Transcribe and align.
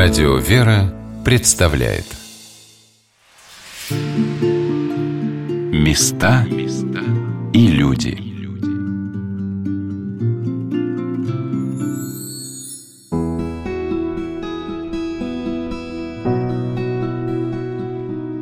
Радио 0.00 0.36
«Вера» 0.36 0.94
представляет 1.24 2.04
Места 5.72 6.46
и 7.52 7.66
люди 7.66 8.16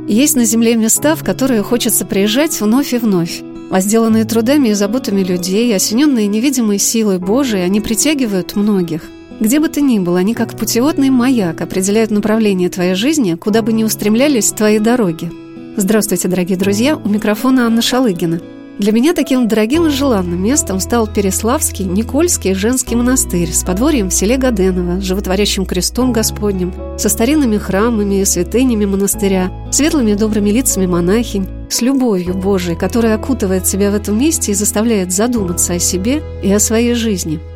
Есть 0.06 0.36
на 0.36 0.44
Земле 0.44 0.76
места, 0.76 1.16
в 1.16 1.24
которые 1.24 1.62
хочется 1.62 2.04
приезжать 2.04 2.60
вновь 2.60 2.92
и 2.92 2.98
вновь. 2.98 3.40
Возделанные 3.70 4.26
трудами 4.26 4.68
и 4.68 4.74
заботами 4.74 5.22
людей, 5.22 5.74
осененные 5.74 6.26
невидимой 6.26 6.78
силой 6.78 7.18
Божией, 7.18 7.62
они 7.62 7.80
притягивают 7.80 8.56
многих– 8.56 9.00
где 9.40 9.60
бы 9.60 9.68
ты 9.68 9.82
ни 9.82 9.98
был, 9.98 10.16
они 10.16 10.34
как 10.34 10.56
путеводный 10.56 11.10
маяк 11.10 11.60
определяют 11.60 12.10
направление 12.10 12.70
твоей 12.70 12.94
жизни, 12.94 13.34
куда 13.34 13.62
бы 13.62 13.72
ни 13.72 13.84
устремлялись 13.84 14.50
твои 14.52 14.78
дороги. 14.78 15.30
Здравствуйте, 15.76 16.28
дорогие 16.28 16.56
друзья, 16.56 16.96
у 16.96 17.08
микрофона 17.08 17.66
Анна 17.66 17.82
Шалыгина. 17.82 18.40
Для 18.78 18.92
меня 18.92 19.14
таким 19.14 19.48
дорогим 19.48 19.86
и 19.86 19.90
желанным 19.90 20.42
местом 20.42 20.80
стал 20.80 21.06
Переславский 21.06 21.86
Никольский 21.86 22.52
женский 22.52 22.94
монастырь 22.94 23.50
с 23.50 23.64
подворьем 23.64 24.10
в 24.10 24.14
селе 24.14 24.36
Гаденово, 24.36 25.00
животворящим 25.00 25.64
крестом 25.64 26.12
Господним, 26.12 26.74
со 26.98 27.08
старинными 27.08 27.56
храмами 27.56 28.20
и 28.20 28.24
святынями 28.24 28.84
монастыря, 28.84 29.50
светлыми 29.70 30.14
добрыми 30.14 30.50
лицами 30.50 30.86
монахинь, 30.86 31.46
с 31.70 31.80
любовью 31.80 32.34
Божией, 32.34 32.76
которая 32.76 33.14
окутывает 33.14 33.66
себя 33.66 33.90
в 33.90 33.94
этом 33.94 34.18
месте 34.18 34.52
и 34.52 34.54
заставляет 34.54 35.10
задуматься 35.10 35.74
о 35.74 35.78
себе 35.78 36.22
и 36.42 36.52
о 36.52 36.60
своей 36.60 36.94
жизни– 36.94 37.40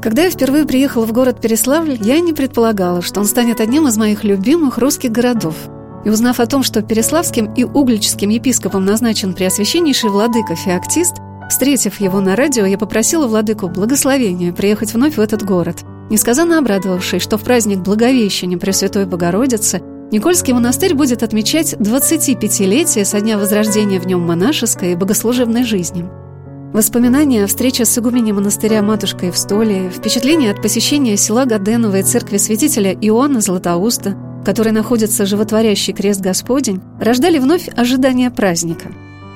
Когда 0.00 0.22
я 0.22 0.30
впервые 0.30 0.64
приехала 0.64 1.04
в 1.06 1.12
город 1.12 1.40
Переславль, 1.40 1.98
я 2.00 2.20
не 2.20 2.32
предполагала, 2.32 3.02
что 3.02 3.18
он 3.18 3.26
станет 3.26 3.60
одним 3.60 3.88
из 3.88 3.96
моих 3.96 4.22
любимых 4.22 4.78
русских 4.78 5.10
городов. 5.10 5.56
И 6.04 6.08
узнав 6.08 6.38
о 6.38 6.46
том, 6.46 6.62
что 6.62 6.82
Переславским 6.82 7.52
и 7.54 7.64
Угличским 7.64 8.28
епископом 8.28 8.84
назначен 8.84 9.34
преосвященнейший 9.34 10.10
владыка 10.10 10.54
Феоктист, 10.54 11.16
встретив 11.50 11.98
его 11.98 12.20
на 12.20 12.36
радио, 12.36 12.64
я 12.64 12.78
попросила 12.78 13.26
владыку 13.26 13.66
благословения 13.68 14.52
приехать 14.52 14.94
вновь 14.94 15.16
в 15.16 15.20
этот 15.20 15.44
город. 15.44 15.78
Несказанно 16.10 16.58
обрадовавшись, 16.58 17.20
что 17.20 17.36
в 17.36 17.42
праздник 17.42 17.78
Благовещения 17.78 18.56
Пресвятой 18.56 19.04
Богородицы 19.04 19.82
Никольский 20.12 20.52
монастырь 20.52 20.94
будет 20.94 21.24
отмечать 21.24 21.74
25-летие 21.74 23.04
со 23.04 23.20
дня 23.20 23.36
возрождения 23.36 23.98
в 23.98 24.06
нем 24.06 24.20
монашеской 24.20 24.92
и 24.92 24.96
богослужебной 24.96 25.64
жизни– 25.64 26.08
Воспоминания 26.72 27.44
о 27.44 27.46
встрече 27.46 27.86
с 27.86 27.96
игуменей 27.96 28.32
монастыря 28.32 28.82
Матушкой 28.82 29.30
в 29.30 29.38
Столе, 29.38 29.88
впечатления 29.88 30.50
от 30.50 30.60
посещения 30.60 31.16
села 31.16 31.46
Гаденовой 31.46 32.02
церкви 32.02 32.36
святителя 32.36 32.92
Иоанна 32.92 33.40
Златоуста, 33.40 34.10
в 34.10 34.44
которой 34.44 34.72
находится 34.72 35.24
животворящий 35.24 35.94
крест 35.94 36.20
Господень, 36.20 36.82
рождали 37.00 37.38
вновь 37.38 37.70
ожидание 37.74 38.30
праздника. 38.30 38.92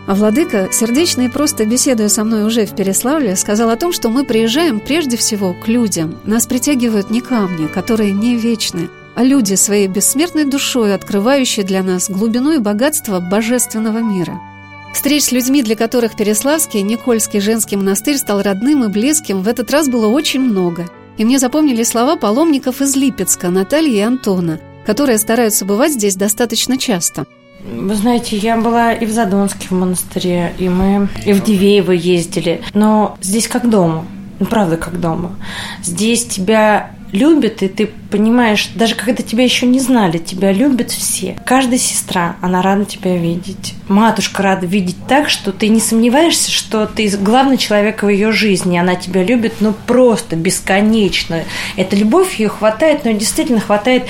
А 0.07 0.15
владыка, 0.15 0.69
сердечно 0.73 1.23
и 1.23 1.29
просто 1.29 1.65
беседуя 1.65 2.09
со 2.09 2.23
мной 2.23 2.45
уже 2.45 2.67
в 2.67 2.77
Переславле, 2.77 3.35
сказал 3.35 3.71
о 3.71 3.77
том, 3.77 3.93
что 3.93 4.11
мы 4.11 4.25
приезжаем 4.25 4.79
прежде 4.79 5.17
всего 5.17 5.55
к 5.55 5.69
людям. 5.69 6.19
Нас 6.25 6.45
притягивают 6.45 7.11
не 7.11 7.23
камни, 7.23 7.67
которые 7.67 8.13
не 8.13 8.37
вечны, 8.37 8.91
а 9.15 9.25
люди 9.25 9.55
своей 9.55 9.89
бессмертной 9.89 10.45
душой, 10.45 10.95
открывающие 10.95 11.65
для 11.65 11.83
нас 11.83 12.11
глубину 12.11 12.53
и 12.53 12.59
богатство 12.59 13.21
божественного 13.21 14.01
мира– 14.01 14.39
Встреч 14.93 15.25
с 15.25 15.33
людьми, 15.33 15.63
для 15.63 15.75
которых 15.75 16.17
Переславский, 16.17 16.83
Никольский 16.83 17.41
женский 17.41 17.77
монастырь 17.77 18.19
стал 18.19 18.43
родным 18.43 18.85
и 18.85 18.89
близким, 18.89 19.43
в 19.43 19.49
этот 19.49 19.71
раз 19.71 19.89
было 19.89 20.07
очень 20.07 20.41
много. 20.41 20.89
И 21.19 21.25
мне 21.25 21.39
запомнили 21.39 21.83
слова 21.83 22.17
паломников 22.17 22.81
из 22.81 22.95
Липецка, 22.95 23.49
Натальи 23.49 23.97
и 23.97 24.01
Антона, 24.01 24.61
которые 24.87 25.19
стараются 25.19 25.65
бывать 25.65 25.93
здесь 25.93 26.17
достаточно 26.17 26.79
часто. 26.79 27.27
Вы 27.65 27.95
знаете, 27.95 28.37
я 28.37 28.57
была 28.57 28.93
и 28.93 29.07
в 29.07 29.11
Задонске 29.13 29.69
в 29.69 29.73
монастыре, 29.73 30.53
и 30.59 30.69
мы 30.69 31.09
и 31.25 31.33
в 31.33 31.43
Дивеево 31.43 31.93
ездили. 31.93 32.61
Но 32.75 33.17
здесь 33.21 33.49
как 33.49 33.71
дома. 33.71 34.05
Ну, 34.41 34.47
правда, 34.47 34.77
как 34.77 35.01
дома. 35.01 35.37
Здесь 35.83 36.27
тебя 36.27 36.91
любят, 37.13 37.63
и 37.63 37.69
ты 37.69 37.91
понимаешь, 38.13 38.69
даже 38.75 38.95
когда 38.95 39.23
тебя 39.23 39.43
еще 39.43 39.67
не 39.67 39.81
знали, 39.81 40.19
тебя 40.19 40.53
любят 40.53 40.91
все. 40.91 41.37
Каждая 41.47 41.79
сестра, 41.79 42.37
она 42.43 42.61
рада 42.61 42.85
тебя 42.85 43.17
видеть. 43.17 43.75
Матушка 43.89 44.43
рада 44.43 44.67
видеть 44.67 44.99
так, 45.09 45.31
что 45.31 45.51
ты 45.51 45.69
не 45.69 45.81
сомневаешься, 45.81 46.51
что 46.51 46.87
ты 46.87 47.09
главный 47.17 47.57
человек 47.57 48.03
в 48.03 48.09
ее 48.09 48.31
жизни. 48.31 48.77
Она 48.77 48.95
тебя 48.95 49.25
любит, 49.25 49.55
ну, 49.61 49.75
просто 49.87 50.37
бесконечно. 50.37 51.43
Эта 51.77 51.97
любовь 51.97 52.39
ее 52.39 52.51
хватает, 52.51 53.05
но 53.05 53.13
действительно 53.13 53.61
хватает 53.61 54.05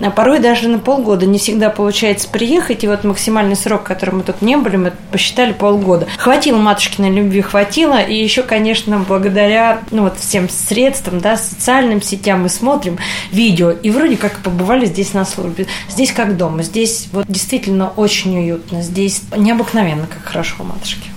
а 0.00 0.10
порой 0.10 0.38
даже 0.38 0.68
на 0.68 0.78
полгода. 0.78 1.26
Не 1.26 1.38
всегда 1.38 1.70
получается 1.70 2.28
приехать, 2.28 2.84
и 2.84 2.88
вот 2.88 3.04
максимальный 3.04 3.56
срок, 3.56 3.82
который 3.82 4.14
мы 4.14 4.22
тут 4.22 4.42
не 4.42 4.56
были, 4.56 4.76
мы 4.76 4.92
посчитали 5.10 5.52
полгода. 5.52 6.06
Хватило 6.18 6.56
матушкиной 6.58 7.10
любви, 7.10 7.40
хватило, 7.40 8.00
и 8.00 8.14
еще, 8.14 8.42
конечно, 8.42 8.98
благодаря 9.00 9.80
ну, 9.90 10.02
вот 10.04 10.18
всем 10.18 10.48
средствам, 10.48 11.20
да, 11.20 11.36
социальным 11.36 12.00
сетям 12.00 12.42
мы 12.42 12.48
смотрим, 12.48 12.98
видим 13.32 13.47
видео, 13.48 13.70
и 13.70 13.90
вроде 13.90 14.16
как 14.16 14.38
побывали 14.40 14.86
здесь 14.86 15.14
на 15.14 15.24
службе. 15.24 15.66
Здесь 15.88 16.12
как 16.12 16.36
дома, 16.36 16.62
здесь 16.62 17.08
вот 17.12 17.26
действительно 17.26 17.88
очень 17.88 18.36
уютно, 18.38 18.82
здесь 18.82 19.22
необыкновенно 19.36 20.06
как 20.06 20.22
хорошо 20.22 20.56
у 20.60 20.64
матушки. 20.64 21.08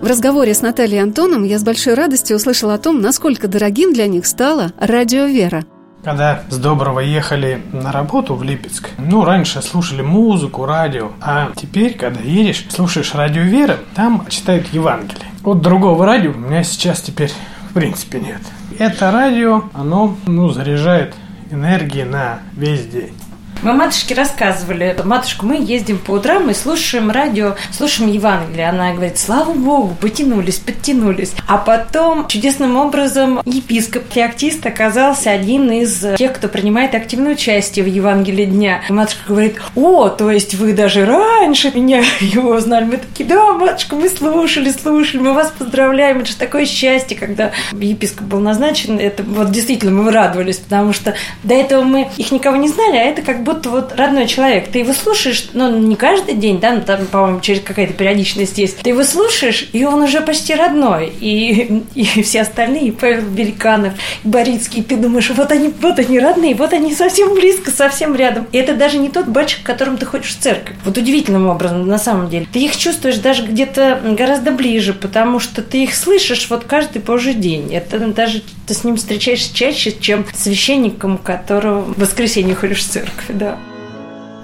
В 0.00 0.06
разговоре 0.06 0.54
с 0.54 0.62
Натальей 0.62 1.02
Антоном 1.02 1.44
я 1.44 1.58
с 1.58 1.64
большой 1.64 1.94
радостью 1.94 2.36
услышала 2.36 2.74
о 2.74 2.78
том, 2.78 3.00
насколько 3.00 3.48
дорогим 3.48 3.92
для 3.92 4.06
них 4.06 4.26
стало 4.26 4.72
радио 4.78 5.24
«Вера». 5.24 5.64
Когда 6.04 6.44
с 6.48 6.56
Доброго 6.56 7.00
ехали 7.00 7.60
на 7.72 7.90
работу 7.90 8.34
в 8.36 8.44
Липецк, 8.44 8.88
ну, 8.98 9.24
раньше 9.24 9.60
слушали 9.60 10.00
музыку, 10.00 10.64
радио, 10.64 11.10
а 11.20 11.50
теперь, 11.56 11.94
когда 11.94 12.20
едешь, 12.20 12.64
слушаешь 12.70 13.14
радио 13.14 13.42
«Вера», 13.42 13.78
там 13.96 14.24
читают 14.30 14.68
Евангелие. 14.72 15.26
Вот 15.42 15.60
другого 15.60 16.06
радио 16.06 16.30
у 16.30 16.38
меня 16.38 16.62
сейчас 16.62 17.00
теперь 17.00 17.32
в 17.70 17.74
принципе 17.74 18.20
нет. 18.20 18.40
Это 18.78 19.10
радио, 19.10 19.64
оно 19.74 20.16
ну, 20.26 20.48
заряжает 20.50 21.14
энергии 21.50 22.02
на 22.02 22.40
весь 22.54 22.86
день. 22.86 23.12
Мы 23.60 23.72
матушке 23.72 24.14
рассказывали, 24.14 24.96
матушка, 25.04 25.44
мы 25.44 25.56
ездим 25.60 25.98
по 25.98 26.12
утрам 26.12 26.48
и 26.48 26.54
слушаем 26.54 27.10
радио, 27.10 27.56
слушаем 27.72 28.08
Евангелие. 28.08 28.68
Она 28.68 28.92
говорит, 28.92 29.18
слава 29.18 29.52
Богу, 29.52 29.96
потянулись, 30.00 30.58
подтянулись. 30.58 31.32
А 31.48 31.58
потом 31.58 32.28
чудесным 32.28 32.76
образом 32.76 33.40
епископ 33.44 34.04
Феоктист 34.12 34.64
оказался 34.64 35.32
один 35.32 35.72
из 35.72 36.06
тех, 36.16 36.34
кто 36.34 36.46
принимает 36.46 36.94
активное 36.94 37.32
участие 37.32 37.84
в 37.84 37.88
Евангелии 37.88 38.44
дня. 38.44 38.82
И 38.88 38.92
матушка 38.92 39.22
говорит, 39.26 39.56
о, 39.74 40.08
то 40.08 40.30
есть 40.30 40.54
вы 40.54 40.72
даже 40.72 41.04
раньше 41.04 41.72
меня 41.74 42.04
его 42.20 42.50
узнали. 42.50 42.84
Мы 42.84 42.96
такие, 42.98 43.28
да, 43.28 43.54
матушка, 43.54 43.96
мы 43.96 44.08
слушали, 44.08 44.70
слушали, 44.70 45.20
мы 45.20 45.32
вас 45.32 45.52
поздравляем. 45.58 46.18
Это 46.18 46.28
же 46.28 46.36
такое 46.36 46.64
счастье, 46.64 47.16
когда 47.16 47.50
епископ 47.72 48.28
был 48.28 48.38
назначен. 48.38 49.00
Это 49.00 49.24
вот 49.24 49.50
действительно 49.50 49.90
мы 49.90 50.12
радовались, 50.12 50.58
потому 50.58 50.92
что 50.92 51.14
до 51.42 51.54
этого 51.54 51.82
мы 51.82 52.08
их 52.16 52.30
никого 52.30 52.54
не 52.54 52.68
знали, 52.68 52.96
а 52.96 53.02
это 53.02 53.22
как 53.22 53.47
будто 53.48 53.70
вот 53.70 53.94
родной 53.96 54.26
человек. 54.26 54.68
Ты 54.68 54.80
его 54.80 54.92
слушаешь, 54.92 55.48
ну, 55.54 55.78
не 55.78 55.96
каждый 55.96 56.34
день, 56.34 56.60
да, 56.60 56.72
ну, 56.72 56.82
там, 56.82 57.06
по-моему, 57.06 57.40
через 57.40 57.62
какая-то 57.62 57.94
периодичность 57.94 58.58
есть. 58.58 58.78
Ты 58.78 58.90
его 58.90 59.02
слушаешь, 59.04 59.68
и 59.72 59.84
он 59.84 60.02
уже 60.02 60.20
почти 60.20 60.54
родной. 60.54 61.12
И, 61.20 61.82
и 61.94 62.22
все 62.22 62.42
остальные, 62.42 62.88
и 62.88 62.90
Павел 62.90 63.24
Великанов, 63.30 63.94
и 64.24 64.28
Борицкий, 64.28 64.82
ты 64.82 64.96
думаешь, 64.96 65.30
вот 65.30 65.50
они, 65.50 65.72
вот 65.80 65.98
они 65.98 66.20
родные, 66.20 66.54
вот 66.54 66.72
они 66.74 66.94
совсем 66.94 67.34
близко, 67.34 67.70
совсем 67.70 68.14
рядом. 68.14 68.46
И 68.52 68.58
это 68.58 68.74
даже 68.74 68.98
не 68.98 69.08
тот 69.08 69.26
батчик, 69.28 69.62
к 69.62 69.66
которому 69.66 69.96
ты 69.96 70.04
ходишь 70.04 70.36
в 70.36 70.38
церковь. 70.38 70.76
Вот 70.84 70.98
удивительным 70.98 71.48
образом, 71.48 71.86
на 71.86 71.98
самом 71.98 72.28
деле. 72.28 72.46
Ты 72.52 72.60
их 72.60 72.76
чувствуешь 72.76 73.16
даже 73.16 73.46
где-то 73.46 74.00
гораздо 74.04 74.50
ближе, 74.50 74.92
потому 74.92 75.40
что 75.40 75.62
ты 75.62 75.84
их 75.84 75.94
слышишь 75.94 76.48
вот 76.50 76.64
каждый 76.64 77.00
божий 77.00 77.34
день. 77.34 77.74
Это 77.74 77.98
даже 78.08 78.42
ты 78.66 78.74
с 78.74 78.84
ним 78.84 78.96
встречаешься 78.96 79.54
чаще, 79.54 79.94
чем 79.98 80.26
священником, 80.34 81.16
которого 81.16 81.80
в 81.80 81.98
воскресенье 81.98 82.54
ходишь 82.54 82.84
в 82.84 82.88
церковь 82.88 83.37
да. 83.38 83.58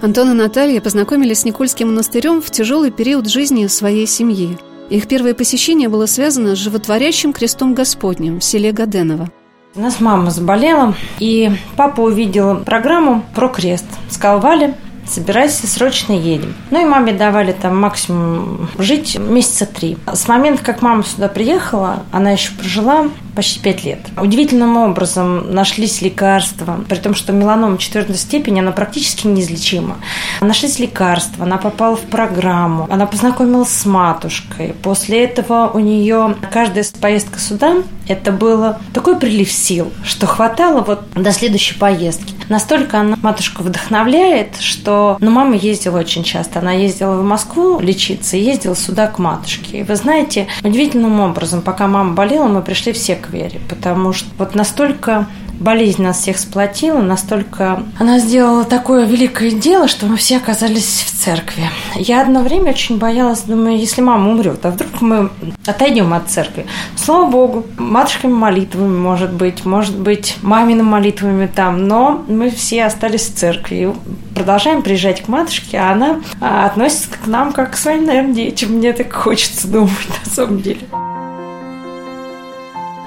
Антон 0.02 0.32
и 0.32 0.34
Наталья 0.34 0.80
познакомились 0.80 1.40
с 1.40 1.44
Никольским 1.44 1.88
монастырем 1.88 2.42
в 2.42 2.50
тяжелый 2.50 2.90
период 2.90 3.28
жизни 3.28 3.66
своей 3.66 4.06
семьи. 4.06 4.58
Их 4.90 5.08
первое 5.08 5.34
посещение 5.34 5.88
было 5.88 6.06
связано 6.06 6.54
с 6.54 6.58
животворящим 6.58 7.32
крестом 7.32 7.74
Господним 7.74 8.40
в 8.40 8.44
селе 8.44 8.72
Гаденово. 8.72 9.30
У 9.74 9.80
нас 9.80 10.00
мама 10.00 10.30
заболела, 10.30 10.94
и 11.18 11.50
папа 11.76 12.02
увидел 12.02 12.58
программу 12.58 13.24
про 13.34 13.48
крест. 13.48 13.86
Сказал, 14.10 14.40
Валя, 14.40 14.76
собирайся, 15.06 15.66
срочно 15.66 16.12
едем. 16.12 16.54
Ну 16.70 16.80
и 16.80 16.84
маме 16.84 17.12
давали 17.12 17.52
там 17.52 17.78
максимум 17.78 18.68
жить 18.78 19.18
месяца 19.18 19.66
три. 19.66 19.96
С 20.12 20.28
момента, 20.28 20.62
как 20.64 20.82
мама 20.82 21.04
сюда 21.04 21.28
приехала, 21.28 22.02
она 22.12 22.30
еще 22.30 22.52
прожила 22.52 23.08
почти 23.34 23.60
5 23.60 23.84
лет. 23.84 23.98
Удивительным 24.20 24.76
образом 24.76 25.52
нашлись 25.52 26.00
лекарства, 26.02 26.84
при 26.88 26.96
том, 26.96 27.14
что 27.14 27.32
меланома 27.32 27.78
четвертой 27.78 28.16
степени, 28.16 28.60
она 28.60 28.72
практически 28.72 29.26
неизлечима. 29.26 29.96
Нашлись 30.40 30.78
лекарства, 30.78 31.44
она 31.44 31.58
попала 31.58 31.96
в 31.96 32.02
программу, 32.02 32.86
она 32.90 33.06
познакомилась 33.06 33.70
с 33.70 33.86
матушкой. 33.86 34.74
После 34.82 35.24
этого 35.24 35.70
у 35.72 35.80
нее 35.80 36.36
каждая 36.52 36.84
поездка 37.00 37.38
сюда, 37.38 37.76
это 38.06 38.32
было 38.32 38.80
такой 38.92 39.18
прилив 39.18 39.50
сил, 39.50 39.92
что 40.04 40.26
хватало 40.26 40.82
вот 40.82 41.04
до 41.14 41.32
следующей 41.32 41.74
поездки. 41.74 42.34
Настолько 42.48 43.00
она 43.00 43.16
матушку 43.22 43.62
вдохновляет, 43.62 44.56
что 44.60 44.93
ну, 45.20 45.30
мама 45.30 45.56
ездила 45.56 45.98
очень 45.98 46.22
часто. 46.22 46.58
Она 46.58 46.72
ездила 46.72 47.16
в 47.16 47.24
Москву 47.24 47.80
лечиться, 47.80 48.36
ездила 48.36 48.76
сюда 48.76 49.06
к 49.06 49.18
матушке. 49.18 49.80
И 49.80 49.82
вы 49.82 49.96
знаете, 49.96 50.46
удивительным 50.62 51.20
образом, 51.20 51.62
пока 51.62 51.86
мама 51.86 52.14
болела, 52.14 52.48
мы 52.48 52.62
пришли 52.62 52.92
все 52.92 53.16
к 53.16 53.30
Вере, 53.30 53.60
потому 53.68 54.12
что 54.12 54.28
вот 54.38 54.54
настолько 54.54 55.26
болезнь 55.60 56.02
нас 56.02 56.20
всех 56.20 56.38
сплотила, 56.38 57.00
настолько 57.00 57.82
она 57.98 58.18
сделала 58.18 58.64
такое 58.64 59.06
великое 59.06 59.50
дело, 59.50 59.88
что 59.88 60.06
мы 60.06 60.16
все 60.16 60.36
оказались 60.36 61.04
в 61.06 61.24
церкви. 61.24 61.64
Я 61.96 62.22
одно 62.22 62.40
время 62.40 62.70
очень 62.70 62.98
боялась, 62.98 63.42
думаю, 63.42 63.78
если 63.78 64.00
мама 64.00 64.30
умрет, 64.30 64.64
а 64.64 64.70
вдруг 64.70 65.00
мы 65.00 65.30
отойдем 65.66 66.12
от 66.12 66.28
церкви. 66.28 66.66
Слава 66.96 67.30
Богу, 67.30 67.66
матушками 67.78 68.32
молитвами, 68.32 68.96
может 68.96 69.32
быть, 69.32 69.64
может 69.64 69.96
быть, 69.96 70.36
мамиными 70.42 70.86
молитвами 70.86 71.46
там, 71.46 71.86
но 71.86 72.24
мы 72.28 72.50
все 72.50 72.84
остались 72.84 73.28
в 73.28 73.34
церкви 73.34 73.92
продолжаем 74.34 74.82
приезжать 74.82 75.22
к 75.22 75.28
матушке, 75.28 75.78
а 75.78 75.92
она 75.92 76.20
а, 76.40 76.66
относится 76.66 77.10
к 77.10 77.26
нам 77.26 77.52
как 77.52 77.72
к 77.72 77.76
своим, 77.76 78.04
наверное, 78.04 78.34
детям. 78.34 78.72
Мне 78.72 78.92
так 78.92 79.12
хочется 79.12 79.68
думать 79.68 79.92
на 80.24 80.30
самом 80.30 80.60
деле. 80.60 80.80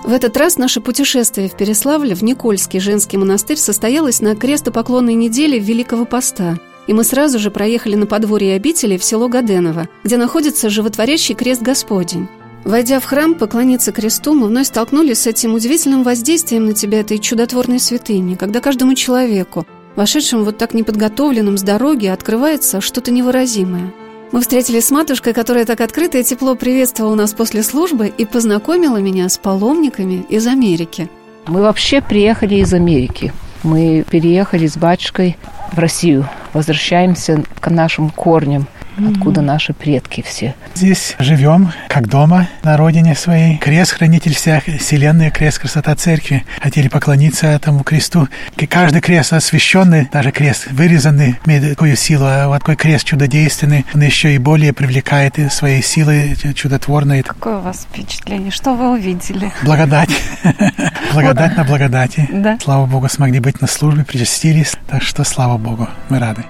В 0.07 0.13
этот 0.13 0.37
раз 0.37 0.57
наше 0.57 0.79
путешествие 0.79 1.49
в 1.49 1.57
Переславле 1.57 2.15
в 2.15 2.23
Никольский 2.23 2.79
женский 2.79 3.17
монастырь 3.17 3.57
состоялось 3.57 4.21
на 4.21 4.37
крестопоклонной 4.37 5.15
неделе 5.15 5.59
Великого 5.59 6.05
Поста. 6.05 6.57
И 6.87 6.93
мы 6.93 7.03
сразу 7.03 7.39
же 7.39 7.51
проехали 7.51 7.95
на 7.95 8.05
подворье 8.05 8.55
обители 8.55 8.95
в 8.95 9.03
село 9.03 9.27
Гаденово, 9.27 9.89
где 10.05 10.15
находится 10.15 10.69
животворящий 10.69 11.35
крест 11.35 11.61
Господень. 11.61 12.29
Войдя 12.63 13.01
в 13.01 13.03
храм, 13.03 13.35
поклониться 13.35 13.91
кресту, 13.91 14.33
мы 14.33 14.47
вновь 14.47 14.67
столкнулись 14.67 15.19
с 15.19 15.27
этим 15.27 15.55
удивительным 15.55 16.03
воздействием 16.03 16.67
на 16.67 16.73
тебя 16.73 17.01
этой 17.01 17.17
чудотворной 17.17 17.81
святыни, 17.81 18.35
когда 18.35 18.61
каждому 18.61 18.95
человеку, 18.95 19.67
вошедшему 19.97 20.45
вот 20.45 20.57
так 20.57 20.73
неподготовленным 20.73 21.57
с 21.57 21.63
дороги, 21.63 22.05
открывается 22.05 22.79
что-то 22.79 23.11
невыразимое– 23.11 23.93
мы 24.31 24.41
встретились 24.41 24.87
с 24.87 24.91
матушкой, 24.91 25.33
которая 25.33 25.65
так 25.65 25.81
открыто 25.81 26.17
и 26.17 26.23
тепло 26.23 26.55
приветствовала 26.55 27.15
нас 27.15 27.33
после 27.33 27.63
службы 27.63 28.07
и 28.07 28.25
познакомила 28.25 28.97
меня 28.97 29.29
с 29.29 29.37
паломниками 29.37 30.25
из 30.29 30.47
Америки. 30.47 31.09
Мы 31.47 31.61
вообще 31.61 32.01
приехали 32.01 32.55
из 32.55 32.73
Америки. 32.73 33.33
Мы 33.63 34.03
переехали 34.09 34.67
с 34.67 34.77
батюшкой 34.77 35.37
в 35.71 35.79
Россию. 35.79 36.27
Возвращаемся 36.53 37.43
к 37.59 37.69
нашим 37.69 38.09
корням 38.09 38.67
откуда 38.97 39.41
наши 39.41 39.73
предки 39.73 40.21
все. 40.21 40.55
Здесь 40.75 41.15
живем, 41.19 41.71
как 41.87 42.07
дома, 42.07 42.47
на 42.63 42.77
родине 42.77 43.15
своей. 43.15 43.57
Крест, 43.57 43.93
хранитель 43.93 44.33
всех 44.33 44.65
вселенной, 44.65 45.31
крест, 45.31 45.59
красота 45.59 45.95
церкви. 45.95 46.45
Хотели 46.61 46.87
поклониться 46.87 47.47
этому 47.47 47.83
кресту. 47.83 48.27
И 48.57 48.65
каждый 48.65 49.01
крест 49.01 49.33
освященный, 49.33 50.09
даже 50.11 50.31
крест 50.31 50.67
вырезанный, 50.71 51.35
имеет 51.45 51.69
такую 51.69 51.95
силу. 51.95 52.25
А 52.25 52.47
вот 52.47 52.59
такой 52.59 52.75
крест 52.75 53.05
чудодейственный, 53.05 53.85
он 53.93 54.01
еще 54.01 54.33
и 54.33 54.37
более 54.37 54.73
привлекает 54.73 55.35
своей 55.51 55.83
силой 55.83 56.35
чудотворной. 56.55 57.23
Какое 57.23 57.57
у 57.57 57.61
вас 57.61 57.87
впечатление? 57.89 58.51
Что 58.51 58.75
вы 58.75 58.91
увидели? 58.91 59.51
Благодать. 59.63 60.09
Благодать 61.13 61.57
на 61.57 61.63
благодати. 61.63 62.27
Да. 62.31 62.57
Слава 62.61 62.85
Богу, 62.85 63.09
смогли 63.09 63.39
быть 63.39 63.61
на 63.61 63.67
службе, 63.67 64.03
причастились. 64.03 64.75
Так 64.87 65.03
что, 65.03 65.23
слава 65.23 65.57
Богу, 65.57 65.87
мы 66.09 66.19
рады. 66.19 66.43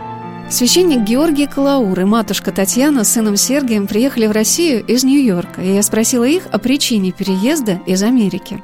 Священник 0.50 1.02
Георгий 1.02 1.46
Калаур 1.46 2.00
и 2.00 2.06
матушка 2.06 2.54
Татьяна 2.54 3.04
с 3.04 3.12
сыном 3.12 3.36
Сергием 3.36 3.86
приехали 3.86 4.28
в 4.28 4.32
Россию 4.32 4.84
из 4.86 5.04
Нью-Йорка, 5.04 5.62
и 5.62 5.74
я 5.74 5.84
спросила 5.84 6.24
их 6.24 6.48
о 6.52 6.58
причине 6.58 7.12
переезда 7.12 7.82
из 7.86 8.02
Америки. 8.02 8.64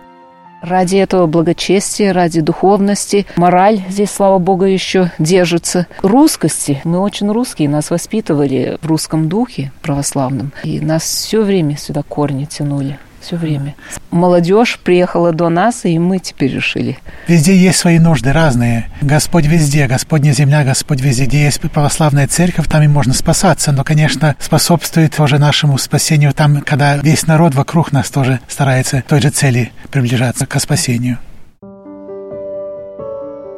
Ради 0.62 0.96
этого 0.96 1.28
благочестия, 1.28 2.14
ради 2.14 2.40
духовности, 2.40 3.26
мораль 3.36 3.84
здесь, 3.90 4.12
слава 4.12 4.40
богу, 4.40 4.64
еще 4.64 5.12
держится. 5.20 5.88
Русскости. 6.02 6.80
Мы 6.86 7.00
очень 7.00 7.30
русские, 7.30 7.68
нас 7.68 7.90
воспитывали 7.90 8.78
в 8.82 8.88
русском 8.88 9.28
духе 9.28 9.74
православном, 9.82 10.54
и 10.64 10.80
нас 10.80 11.04
все 11.04 11.42
время 11.42 11.76
сюда 11.76 12.02
корни 12.02 12.46
тянули 12.46 12.98
все 13.24 13.38
время. 13.38 13.76
Молодежь 14.12 14.80
приехала 14.84 15.32
до 15.32 15.50
нас, 15.50 15.86
и 15.86 15.98
мы 15.98 16.20
теперь 16.20 16.54
решили. 16.54 16.98
Везде 17.28 17.56
есть 17.56 17.80
свои 17.80 18.00
нужды 18.00 18.32
разные. 18.32 18.90
Господь 19.02 19.46
везде, 19.46 19.88
Господня 19.88 20.32
земля, 20.32 20.64
Господь 20.64 21.02
везде. 21.02 21.26
Где 21.26 21.46
есть 21.46 21.62
православная 21.62 22.28
церковь, 22.28 22.68
там 22.68 22.84
и 22.84 22.88
можно 22.88 23.14
спасаться. 23.14 23.72
Но, 23.72 23.84
конечно, 23.84 24.36
способствует 24.40 25.16
тоже 25.16 25.40
нашему 25.40 25.78
спасению 25.78 26.34
там, 26.34 26.62
когда 26.62 26.98
весь 26.98 27.26
народ 27.26 27.56
вокруг 27.56 27.92
нас 27.92 28.10
тоже 28.10 28.40
старается 28.48 29.04
той 29.08 29.22
же 29.22 29.30
цели 29.30 29.72
приближаться, 29.90 30.46
к 30.46 30.60
спасению. 30.60 31.18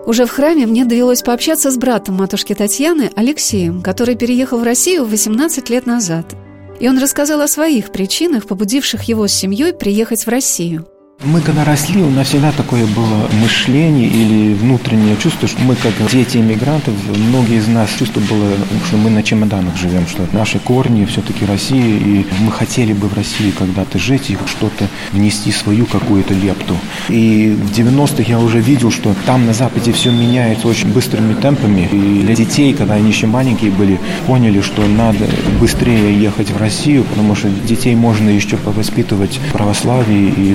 Уже 0.05 0.27
в 0.27 0.31
храме 0.31 0.67
мне 0.67 0.85
довелось 0.85 1.23
пообщаться 1.23 1.71
с 1.71 1.77
братом 1.77 2.15
матушки 2.15 2.53
Татьяны, 2.53 3.09
Алексеем, 3.15 3.81
который 3.81 4.15
переехал 4.15 4.59
в 4.59 4.63
Россию 4.63 5.05
18 5.05 5.69
лет 5.71 5.87
назад– 5.87 6.35
и 6.79 6.87
он 6.87 6.97
рассказал 6.99 7.41
о 7.41 7.47
своих 7.47 7.91
причинах, 7.91 8.47
побудивших 8.47 9.03
его 9.03 9.27
с 9.27 9.33
семьей 9.33 9.73
приехать 9.73 10.25
в 10.25 10.29
Россию. 10.29 10.87
Мы 11.23 11.41
когда 11.41 11.63
росли, 11.63 12.01
у 12.01 12.09
нас 12.09 12.27
всегда 12.27 12.51
такое 12.51 12.85
было 12.85 13.27
мышление 13.41 14.07
или 14.07 14.53
внутреннее 14.53 15.15
чувство, 15.17 15.47
что 15.47 15.59
мы 15.61 15.75
как 15.75 15.93
дети 16.11 16.37
иммигрантов, 16.37 16.93
многие 17.17 17.57
из 17.57 17.67
нас 17.67 17.89
чувство 17.97 18.19
было, 18.19 18.51
что 18.87 18.97
мы 18.97 19.09
на 19.09 19.23
чемоданах 19.23 19.75
живем, 19.77 20.05
что 20.07 20.27
наши 20.33 20.59
корни 20.59 21.05
все-таки 21.05 21.45
Россия, 21.45 21.97
и 21.97 22.25
мы 22.41 22.51
хотели 22.51 22.93
бы 22.93 23.07
в 23.07 23.13
России 23.15 23.51
когда-то 23.51 23.97
жить 23.97 24.29
и 24.29 24.37
что-то 24.45 24.87
внести 25.13 25.51
свою 25.51 25.85
какую-то 25.85 26.33
лепту. 26.33 26.75
И 27.09 27.57
в 27.59 27.71
90-х 27.71 28.23
я 28.27 28.39
уже 28.39 28.59
видел, 28.59 28.91
что 28.91 29.15
там 29.25 29.47
на 29.47 29.53
Западе 29.53 29.93
все 29.93 30.11
меняется 30.11 30.67
очень 30.67 30.91
быстрыми 30.91 31.33
темпами. 31.33 31.89
И 31.91 32.21
для 32.23 32.35
детей, 32.35 32.73
когда 32.73 32.95
они 32.95 33.09
еще 33.09 33.25
маленькие 33.25 33.71
были, 33.71 33.99
поняли, 34.27 34.61
что 34.61 34.85
надо 34.85 35.25
быстрее 35.59 36.21
ехать 36.21 36.51
в 36.51 36.57
Россию, 36.57 37.03
потому 37.05 37.35
что 37.35 37.49
детей 37.49 37.95
можно 37.95 38.29
еще 38.29 38.57
повоспитывать 38.57 39.37
в 39.37 39.53
православии 39.53 40.27
и 40.37 40.53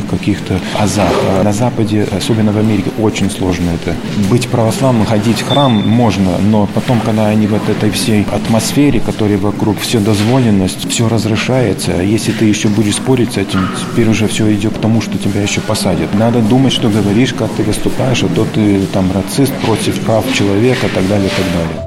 духовных 0.00 0.10
каких-то 0.10 0.60
азах. 0.78 1.12
А 1.38 1.42
на 1.42 1.52
Западе, 1.52 2.06
особенно 2.10 2.52
в 2.52 2.58
Америке, 2.58 2.90
очень 2.98 3.30
сложно 3.30 3.70
это. 3.70 3.96
Быть 4.30 4.48
православным, 4.48 5.06
ходить 5.06 5.40
в 5.40 5.48
храм 5.48 5.72
можно, 5.72 6.38
но 6.38 6.68
потом, 6.74 7.00
когда 7.00 7.26
они 7.26 7.46
в 7.46 7.54
этой 7.54 7.90
всей 7.90 8.26
атмосфере, 8.30 9.00
которая 9.00 9.38
вокруг, 9.38 9.78
все 9.80 10.00
дозволенность, 10.00 10.88
все 10.90 11.08
разрешается, 11.08 11.92
а 11.98 12.02
если 12.02 12.32
ты 12.32 12.44
еще 12.44 12.68
будешь 12.68 12.96
спорить 12.96 13.32
с 13.32 13.36
этим, 13.36 13.68
теперь 13.80 14.08
уже 14.08 14.26
все 14.28 14.52
идет 14.52 14.74
к 14.74 14.80
тому, 14.80 15.00
что 15.00 15.18
тебя 15.18 15.42
еще 15.42 15.60
посадят. 15.60 16.14
Надо 16.14 16.40
думать, 16.40 16.72
что 16.72 16.88
говоришь, 16.88 17.34
как 17.34 17.50
ты 17.52 17.62
выступаешь, 17.62 18.22
а 18.22 18.28
то 18.28 18.46
ты 18.54 18.80
там 18.92 19.10
рацист 19.12 19.52
против 19.64 19.98
прав 20.00 20.24
человека 20.32 20.86
и 20.86 20.90
так 20.90 21.08
далее, 21.08 21.28
и 21.28 21.30
так 21.30 21.46
далее. 21.52 21.86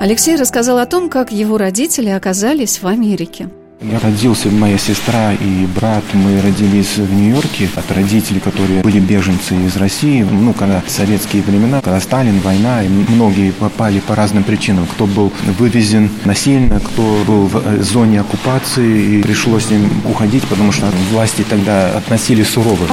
Алексей 0.00 0.36
рассказал 0.36 0.78
о 0.78 0.86
том, 0.86 1.10
как 1.10 1.30
его 1.30 1.58
родители 1.58 2.08
оказались 2.08 2.80
в 2.80 2.86
Америке. 2.86 3.48
Я 3.82 3.98
родился, 3.98 4.50
моя 4.50 4.76
сестра 4.76 5.32
и 5.32 5.66
брат, 5.74 6.04
мы 6.12 6.38
родились 6.42 6.98
в 6.98 7.14
Нью-Йорке 7.14 7.70
от 7.74 7.90
родителей, 7.90 8.38
которые 8.38 8.82
были 8.82 9.00
беженцы 9.00 9.54
из 9.56 9.74
России. 9.76 10.22
Ну, 10.22 10.52
когда 10.52 10.82
советские 10.86 11.42
времена, 11.42 11.80
когда 11.80 11.98
Сталин, 11.98 12.40
война, 12.40 12.82
и 12.84 12.88
многие 12.88 13.52
попали 13.52 14.00
по 14.00 14.14
разным 14.14 14.44
причинам. 14.44 14.86
Кто 14.86 15.06
был 15.06 15.32
вывезен 15.58 16.10
насильно, 16.26 16.78
кто 16.78 17.24
был 17.26 17.46
в 17.46 17.56
э, 17.56 17.82
зоне 17.82 18.20
оккупации, 18.20 19.20
и 19.20 19.22
пришлось 19.22 19.70
им 19.70 19.88
уходить, 20.04 20.44
потому 20.44 20.72
что 20.72 20.84
власти 21.10 21.42
тогда 21.48 21.96
относились 21.96 22.50
сурово. 22.50 22.86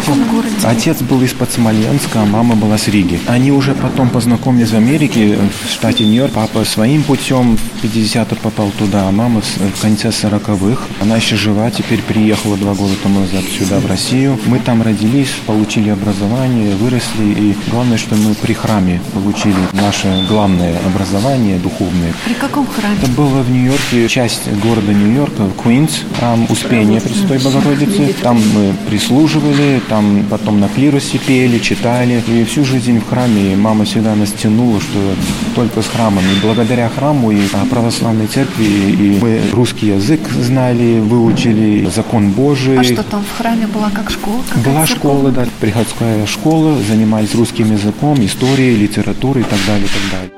А 0.63 0.69
Отец 0.69 1.01
был 1.01 1.21
из-под 1.23 1.51
Смоленска, 1.51 2.21
а 2.21 2.25
мама 2.25 2.55
была 2.55 2.77
с 2.77 2.87
Риги. 2.87 3.19
Они 3.27 3.51
уже 3.51 3.75
потом 3.75 4.09
познакомились 4.09 4.71
в 4.71 4.77
Америке, 4.77 5.37
в 5.65 5.69
штате 5.69 6.05
Нью-Йорк. 6.05 6.31
Папа 6.31 6.63
своим 6.63 7.03
путем 7.03 7.57
в 7.57 7.83
50-х 7.83 8.37
попал 8.41 8.71
туда, 8.79 9.09
а 9.09 9.11
мама 9.11 9.41
в 9.41 9.81
конце 9.81 10.07
40-х 10.07 10.76
живых. 10.77 10.87
Она 11.01 11.17
еще 11.17 11.35
жива, 11.35 11.69
теперь 11.71 12.01
приехала 12.01 12.57
два 12.57 12.73
года 12.73 12.93
тому 13.03 13.19
назад 13.19 13.43
сюда, 13.57 13.79
в 13.79 13.85
Россию. 13.85 14.39
Мы 14.45 14.59
там 14.59 14.81
родились, 14.81 15.29
получили 15.45 15.89
образование, 15.89 16.75
выросли. 16.75 17.23
И 17.23 17.55
главное, 17.71 17.97
что 17.97 18.15
мы 18.15 18.33
при 18.33 18.53
храме 18.53 19.01
получили 19.13 19.55
наше 19.73 20.25
главное 20.27 20.75
образование 20.85 21.57
духовное. 21.59 22.13
При 22.25 22.33
каком 22.33 22.67
храме? 22.67 22.95
Это 23.01 23.11
было 23.11 23.41
в 23.41 23.51
Нью-Йорке, 23.51 24.07
часть 24.07 24.51
города 24.63 24.93
Нью-Йорка, 24.93 25.49
Куинс, 25.57 26.03
храм 26.17 26.45
Успения 26.49 26.99
Пресвятой 26.99 27.39
Богородицы. 27.39 28.15
Там 28.21 28.37
мы 28.53 28.73
прислуживали, 28.89 29.81
там 29.89 30.25
потом 30.29 30.59
на 30.59 30.67
клиросе 30.67 31.19
пели, 31.19 31.59
читали. 31.59 32.23
И 32.27 32.43
всю 32.43 32.65
жизнь 32.65 32.99
в 32.99 33.09
храме. 33.09 33.53
И 33.53 33.55
мама 33.55 33.85
всегда 33.85 34.15
нас 34.15 34.31
тянула, 34.31 34.79
что 34.79 35.15
только 35.55 35.81
с 35.81 35.87
храмом. 35.87 36.23
И 36.23 36.41
благодаря 36.41 36.89
храму 36.89 37.31
и 37.31 37.39
православной 37.69 38.27
церкви, 38.27 38.65
и 38.65 39.19
мы 39.21 39.41
русский 39.53 39.87
язык 39.87 40.19
знаем, 40.29 40.66
читали, 40.67 40.99
выучили 40.99 41.89
закон 41.89 42.31
Божий. 42.31 42.79
А 42.79 42.83
что 42.83 43.03
там 43.03 43.23
в 43.23 43.37
храме 43.37 43.67
была 43.67 43.89
как 43.89 44.09
школа? 44.09 44.43
Была 44.65 44.85
школа, 44.85 45.31
да, 45.31 45.45
приходская 45.59 46.25
школа, 46.25 46.77
занимались 46.87 47.35
русским 47.35 47.71
языком, 47.71 48.23
историей, 48.25 48.75
литературой 48.75 49.43
и 49.43 49.45
так 49.45 49.59
далее, 49.65 49.85
и 49.85 49.89
так 49.89 50.11
далее. 50.11 50.31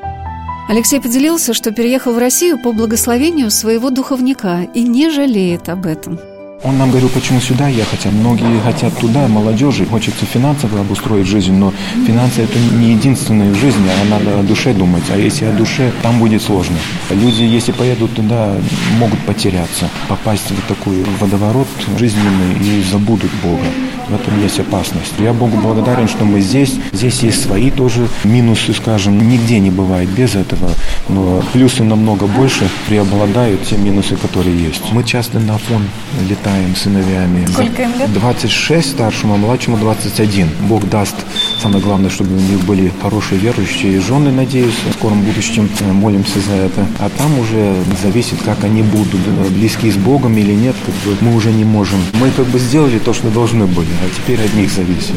Алексей 0.69 1.01
поделился, 1.01 1.53
что 1.53 1.71
переехал 1.71 2.13
в 2.13 2.19
Россию 2.19 2.59
по 2.59 2.74
благословению 2.74 3.50
своего 3.50 3.89
духовника 3.89 4.67
и 4.75 4.83
не 4.83 5.09
жалеет 5.09 5.67
об 5.69 5.88
этом. 5.88 6.19
Он 6.61 6.77
нам 6.77 6.89
говорил, 6.89 7.07
почему 7.09 7.39
сюда 7.39 7.69
ехать, 7.69 8.05
а 8.05 8.11
многие 8.11 8.59
хотят 8.59 8.93
туда, 8.97 9.29
молодежи, 9.29 9.85
хочется 9.85 10.25
финансово 10.25 10.81
обустроить 10.81 11.25
жизнь, 11.25 11.53
но 11.53 11.73
финансы 12.05 12.41
это 12.41 12.59
не 12.59 12.91
единственное 12.91 13.53
в 13.53 13.55
жизни, 13.55 13.89
а 13.89 14.09
надо 14.09 14.39
о 14.39 14.43
душе 14.43 14.73
думать, 14.73 15.03
а 15.09 15.17
если 15.17 15.45
о 15.45 15.53
душе, 15.53 15.93
там 16.01 16.19
будет 16.19 16.41
сложно. 16.41 16.75
Люди, 17.11 17.43
если 17.43 17.71
поедут 17.71 18.13
туда, 18.13 18.57
могут 18.97 19.19
потеряться, 19.19 19.89
попасть 20.09 20.51
в 20.51 20.67
такой 20.67 21.05
водоворот 21.21 21.67
жизненный 21.97 22.59
и 22.61 22.83
забудут 22.83 23.31
Бога. 23.41 23.63
В 24.09 24.15
этом 24.15 24.41
есть 24.41 24.59
опасность. 24.59 25.13
Я 25.19 25.33
Богу 25.33 25.57
благодарен, 25.57 26.07
что 26.07 26.25
мы 26.25 26.41
здесь. 26.41 26.73
Здесь 26.91 27.19
есть 27.19 27.43
свои 27.43 27.69
тоже 27.69 28.07
минусы, 28.23 28.73
скажем. 28.73 29.29
Нигде 29.29 29.59
не 29.59 29.69
бывает 29.69 30.09
без 30.09 30.33
этого. 30.33 30.71
Но 31.09 31.43
плюсы 31.53 31.83
намного 31.83 32.25
больше 32.25 32.67
преобладают 32.87 33.63
те 33.65 33.77
минусы, 33.77 34.15
которые 34.15 34.57
есть. 34.57 34.81
Мы 34.91 35.03
часто 35.03 35.39
на 35.39 35.59
фон 35.59 35.83
летаем 36.27 36.48
с 36.75 36.81
сыновьями. 36.81 37.45
Сколько 37.47 37.83
им 37.83 37.91
лет? 37.99 38.11
26 38.13 38.91
старшему, 38.91 39.35
а 39.35 39.37
младшему 39.37 39.77
21. 39.77 40.49
Бог 40.61 40.87
даст. 40.89 41.15
Самое 41.61 41.83
главное, 41.83 42.09
чтобы 42.09 42.35
у 42.35 42.39
них 42.39 42.59
были 42.65 42.91
хорошие 43.01 43.39
верующие 43.39 43.99
жены, 44.01 44.31
надеюсь, 44.31 44.75
в 44.89 44.93
скором 44.93 45.21
будущем. 45.21 45.69
Молимся 45.91 46.39
за 46.39 46.53
это. 46.53 46.85
А 46.99 47.09
там 47.09 47.37
уже 47.39 47.75
зависит, 48.01 48.41
как 48.43 48.63
они 48.63 48.81
будут, 48.81 49.19
близки 49.51 49.91
с 49.91 49.95
Богом 49.95 50.37
или 50.37 50.53
нет. 50.53 50.75
Как 50.85 50.95
бы 50.95 51.17
мы 51.21 51.35
уже 51.35 51.51
не 51.51 51.63
можем. 51.63 51.99
Мы 52.13 52.31
как 52.31 52.45
бы 52.47 52.59
сделали 52.59 52.99
то, 52.99 53.13
что 53.13 53.29
должны 53.29 53.65
были 53.65 53.89
а 54.01 54.15
теперь 54.15 54.43
от 54.43 54.53
них 54.53 54.71
зависит. 54.71 55.15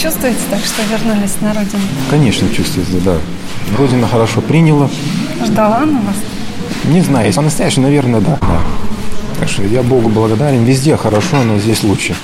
Чувствуете 0.00 0.38
так, 0.50 0.60
что 0.60 0.82
вернулись 0.90 1.36
на 1.40 1.54
родину? 1.54 1.82
Конечно, 2.10 2.48
чувствуется, 2.54 2.98
да. 3.04 3.16
Родина 3.76 4.06
хорошо 4.06 4.40
приняла. 4.40 4.90
Ждала 5.44 5.78
она 5.78 6.00
вас? 6.00 6.16
Не 6.84 7.00
знаю, 7.00 7.32
по-настоящему, 7.32 7.86
наверное, 7.86 8.20
да. 8.20 8.38
да. 8.40 8.60
Так 9.38 9.48
что 9.48 9.62
я 9.62 9.82
Богу 9.82 10.08
благодарен. 10.08 10.64
Везде 10.64 10.96
хорошо, 10.96 11.42
но 11.44 11.58
здесь 11.58 11.82
лучше. 11.82 12.14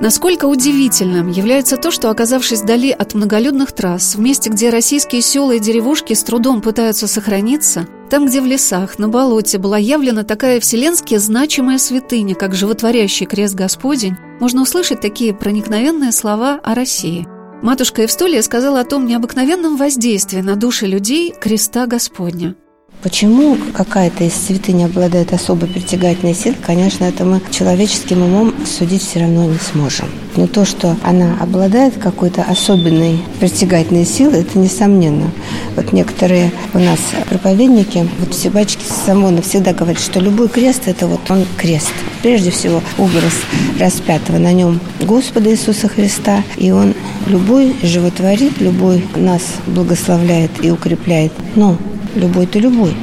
Насколько 0.00 0.44
удивительным 0.44 1.28
является 1.28 1.76
то, 1.76 1.90
что, 1.90 2.10
оказавшись 2.10 2.60
вдали 2.60 2.92
от 2.92 3.14
многолюдных 3.14 3.72
трасс, 3.72 4.14
в 4.14 4.20
месте, 4.20 4.48
где 4.48 4.70
российские 4.70 5.22
села 5.22 5.52
и 5.52 5.58
деревушки 5.58 6.14
с 6.14 6.22
трудом 6.22 6.60
пытаются 6.60 7.08
сохраниться, 7.08 7.88
там, 8.08 8.26
где 8.26 8.40
в 8.40 8.46
лесах, 8.46 9.00
на 9.00 9.08
болоте 9.08 9.58
была 9.58 9.76
явлена 9.76 10.22
такая 10.22 10.60
вселенски 10.60 11.16
значимая 11.16 11.78
святыня, 11.78 12.36
как 12.36 12.54
животворящий 12.54 13.26
крест 13.26 13.56
Господень, 13.56 14.16
можно 14.38 14.62
услышать 14.62 15.00
такие 15.00 15.34
проникновенные 15.34 16.12
слова 16.12 16.60
о 16.62 16.76
России. 16.76 17.26
Матушка 17.60 18.02
Евстолия 18.02 18.42
сказала 18.42 18.80
о 18.80 18.84
том 18.84 19.04
необыкновенном 19.04 19.76
воздействии 19.76 20.40
на 20.42 20.54
души 20.54 20.86
людей 20.86 21.34
креста 21.40 21.86
Господня– 21.86 22.54
Почему 23.00 23.56
какая-то 23.74 24.24
из 24.24 24.34
святынь 24.34 24.84
обладает 24.84 25.32
особой 25.32 25.68
притягательной 25.68 26.34
силой, 26.34 26.56
конечно, 26.60 27.04
это 27.04 27.24
мы 27.24 27.40
человеческим 27.52 28.22
умом 28.22 28.52
судить 28.66 29.02
все 29.02 29.20
равно 29.20 29.44
не 29.44 29.58
сможем. 29.58 30.08
Но 30.34 30.48
то, 30.48 30.64
что 30.64 30.96
она 31.04 31.36
обладает 31.40 31.96
какой-то 31.96 32.42
особенной 32.42 33.18
притягательной 33.38 34.04
силой, 34.04 34.40
это 34.40 34.58
несомненно. 34.58 35.30
Вот 35.76 35.92
некоторые 35.92 36.50
у 36.74 36.80
нас 36.80 36.98
проповедники, 37.28 38.04
вот 38.18 38.34
все 38.34 38.50
бачки 38.50 38.82
Самона 39.06 39.42
всегда 39.42 39.72
говорят, 39.72 40.02
что 40.02 40.18
любой 40.18 40.48
крест– 40.48 40.82
это 40.86 41.06
вот 41.06 41.20
он 41.30 41.44
крест. 41.56 41.92
Прежде 42.22 42.50
всего, 42.50 42.82
образ 42.98 43.34
распятого 43.78 44.38
на 44.38 44.52
нем 44.52 44.80
Господа 45.00 45.52
Иисуса 45.52 45.86
Христа, 45.86 46.42
и 46.56 46.72
он 46.72 46.94
любой 47.28 47.76
животворит, 47.80 48.60
любой 48.60 49.04
нас 49.14 49.42
благословляет 49.68 50.50
и 50.64 50.72
укрепляет. 50.72 51.32
Но 51.54 51.78
любой-то 52.14 52.58
любой. 52.58 52.94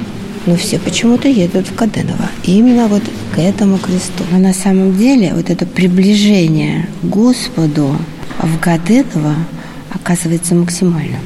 Но 0.45 0.55
все 0.55 0.77
почему-то 0.77 1.27
едут 1.27 1.67
в 1.67 1.75
Каденово. 1.75 2.29
И 2.43 2.57
именно 2.57 2.87
вот 2.87 3.01
к 3.33 3.39
этому 3.39 3.77
кресту. 3.77 4.23
Но 4.31 4.37
на 4.37 4.53
самом 4.53 4.97
деле 4.97 5.33
вот 5.33 5.49
это 5.49 5.65
приближение 5.65 6.87
к 7.01 7.05
Господу 7.05 7.97
в 8.39 8.59
Каденово 8.59 9.35
оказывается 9.89 10.53
максимальным. 10.53 11.21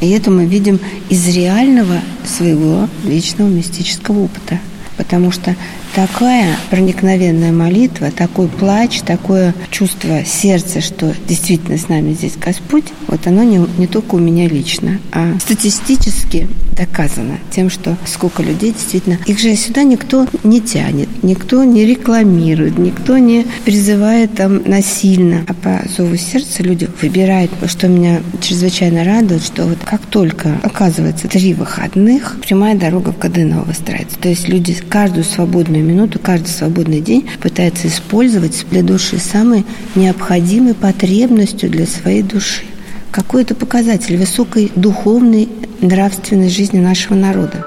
И 0.00 0.10
это 0.10 0.30
мы 0.30 0.44
видим 0.44 0.78
из 1.08 1.26
реального 1.34 2.00
своего 2.24 2.88
личного 3.04 3.48
мистического 3.48 4.20
опыта. 4.20 4.60
Потому 4.96 5.32
что 5.32 5.56
такая 5.94 6.56
проникновенная 6.70 7.52
молитва, 7.52 8.10
такой 8.10 8.48
плач, 8.48 9.00
такое 9.02 9.54
чувство 9.70 10.24
сердца, 10.24 10.80
что 10.80 11.14
действительно 11.28 11.78
с 11.78 11.88
нами 11.88 12.12
здесь 12.12 12.34
Господь, 12.36 12.86
вот 13.06 13.26
оно 13.26 13.44
не, 13.44 13.64
не 13.78 13.86
только 13.86 14.16
у 14.16 14.18
меня 14.18 14.48
лично, 14.48 14.98
а 15.12 15.38
статистически 15.38 16.48
доказано 16.74 17.38
тем, 17.50 17.70
что 17.70 17.96
сколько 18.04 18.42
людей 18.42 18.72
действительно... 18.72 19.18
Их 19.26 19.38
же 19.38 19.54
сюда 19.54 19.84
никто 19.84 20.26
не 20.42 20.60
тянет, 20.60 21.08
никто 21.22 21.64
не 21.64 21.84
рекламирует, 21.84 22.78
никто 22.78 23.18
не 23.18 23.46
призывает 23.64 24.34
там 24.34 24.62
насильно. 24.68 25.44
А 25.46 25.54
по 25.54 25.82
зову 25.96 26.16
сердца 26.16 26.62
люди 26.62 26.88
выбирают, 27.00 27.52
что 27.66 27.88
меня 27.88 28.20
чрезвычайно 28.40 29.04
радует, 29.04 29.44
что 29.44 29.64
вот 29.64 29.78
как 29.84 30.04
только 30.06 30.58
оказывается 30.62 31.28
три 31.28 31.54
выходных, 31.54 32.36
прямая 32.40 32.74
дорога 32.74 33.12
в 33.12 33.18
Кадыново 33.18 33.64
выстраивается. 33.64 34.18
То 34.18 34.28
есть 34.28 34.48
люди 34.48 34.74
каждую 34.88 35.24
свободную 35.24 35.83
минуту, 35.84 36.18
каждый 36.18 36.48
свободный 36.48 37.00
день 37.00 37.28
пытается 37.40 37.88
использовать 37.88 38.66
для 38.70 38.82
души 38.82 39.18
самой 39.18 39.64
необходимой 39.94 40.74
потребностью 40.74 41.70
для 41.70 41.86
своей 41.86 42.22
души. 42.22 42.62
Какой 43.10 43.42
это 43.42 43.54
показатель 43.54 44.16
высокой 44.16 44.72
духовной 44.74 45.48
нравственной 45.80 46.48
жизни 46.48 46.80
нашего 46.80 47.14
народа. 47.14 47.64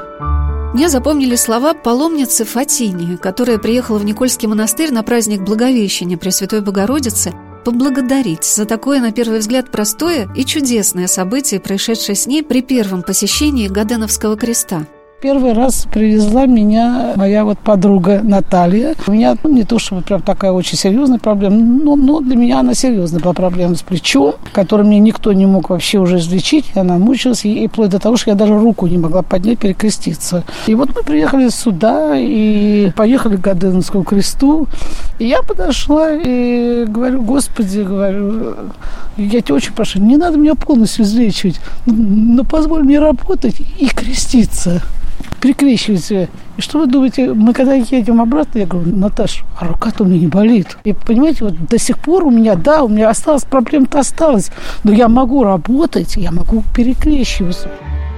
Мне 0.73 0.89
запомнили 0.89 1.35
слова 1.35 1.73
паломницы 1.73 2.43
Фатини, 2.43 3.15
которая 3.15 3.57
приехала 3.57 3.97
в 3.97 4.05
Никольский 4.05 4.47
монастырь 4.47 4.91
на 4.91 5.01
праздник 5.01 5.41
Благовещения 5.41 6.17
Пресвятой 6.17 6.61
Богородицы 6.61 7.33
поблагодарить 7.63 8.43
за 8.43 8.65
такое, 8.65 9.01
на 9.01 9.11
первый 9.11 9.39
взгляд, 9.39 9.71
простое 9.71 10.29
и 10.35 10.45
чудесное 10.45 11.07
событие, 11.07 11.59
происшедшее 11.59 12.15
с 12.15 12.27
ней 12.27 12.43
при 12.43 12.61
первом 12.61 13.01
посещении 13.01 13.67
Гаденовского 13.67 14.37
креста– 14.37 14.85
Первый 15.19 15.53
раз 15.53 15.87
привезла 15.91 16.45
меня 16.45 17.13
моя 17.15 17.43
вот 17.43 17.57
подруга 17.57 18.21
Наталья. 18.21 18.93
У 19.07 19.11
меня 19.11 19.35
ну, 19.43 19.51
не 19.51 19.63
то, 19.63 19.79
чтобы 19.79 20.03
прям 20.03 20.21
такая 20.21 20.51
очень 20.51 20.77
серьезная 20.77 21.17
проблема, 21.17 21.55
но, 21.55 21.95
но 21.95 22.19
для 22.19 22.35
меня 22.35 22.59
она 22.59 22.75
серьезная 22.75 23.19
была 23.19 23.33
проблема 23.33 23.73
с 23.73 23.81
плечом, 23.81 24.35
которую 24.53 24.85
мне 24.85 24.99
никто 24.99 25.33
не 25.33 25.47
мог 25.47 25.71
вообще 25.71 25.97
уже 25.97 26.19
излечить. 26.19 26.65
Она 26.75 26.99
мучилась, 26.99 27.45
и, 27.45 27.63
и 27.63 27.67
вплоть 27.67 27.89
до 27.89 27.97
того, 27.97 28.15
что 28.15 28.29
я 28.29 28.35
даже 28.35 28.59
руку 28.59 28.85
не 28.85 28.99
могла 28.99 29.23
поднять, 29.23 29.57
перекреститься. 29.57 30.43
И 30.67 30.75
вот 30.75 30.95
мы 30.95 31.01
приехали 31.01 31.49
сюда 31.49 32.15
и 32.15 32.91
поехали 32.95 33.37
к 33.37 33.41
Гаденовскому 33.41 34.03
кресту. 34.03 34.67
И 35.17 35.25
я 35.25 35.41
подошла 35.41 36.11
и 36.13 36.85
говорю, 36.85 37.23
Господи, 37.23 37.79
говорю, 37.79 38.55
я 39.17 39.41
тебя 39.41 39.55
очень 39.55 39.73
прошу, 39.73 39.99
не 39.99 40.15
надо 40.15 40.37
меня 40.37 40.53
полностью 40.53 41.05
излечивать, 41.05 41.59
но 41.87 42.43
позволь 42.43 42.83
мне 42.83 42.99
работать 42.99 43.55
и 43.79 43.87
креститься 43.87 44.83
прикрещивается. 45.39 46.27
И 46.57 46.61
что 46.61 46.79
вы 46.79 46.87
думаете, 46.87 47.33
мы 47.33 47.53
когда 47.53 47.75
едем 47.75 48.21
обратно, 48.21 48.59
я 48.59 48.65
говорю, 48.65 48.95
Наташ, 48.95 49.43
а 49.59 49.67
рука-то 49.67 50.03
у 50.03 50.07
меня 50.07 50.19
не 50.19 50.27
болит. 50.27 50.77
И 50.83 50.93
понимаете, 50.93 51.45
вот 51.45 51.53
до 51.67 51.77
сих 51.77 51.99
пор 51.99 52.25
у 52.25 52.31
меня, 52.31 52.55
да, 52.55 52.83
у 52.83 52.87
меня 52.87 53.09
осталась, 53.09 53.43
проблема-то 53.43 53.99
осталась, 53.99 54.51
но 54.83 54.91
я 54.91 55.07
могу 55.07 55.43
работать, 55.43 56.15
я 56.17 56.31
могу 56.31 56.63
перекрещиваться. 56.75 57.69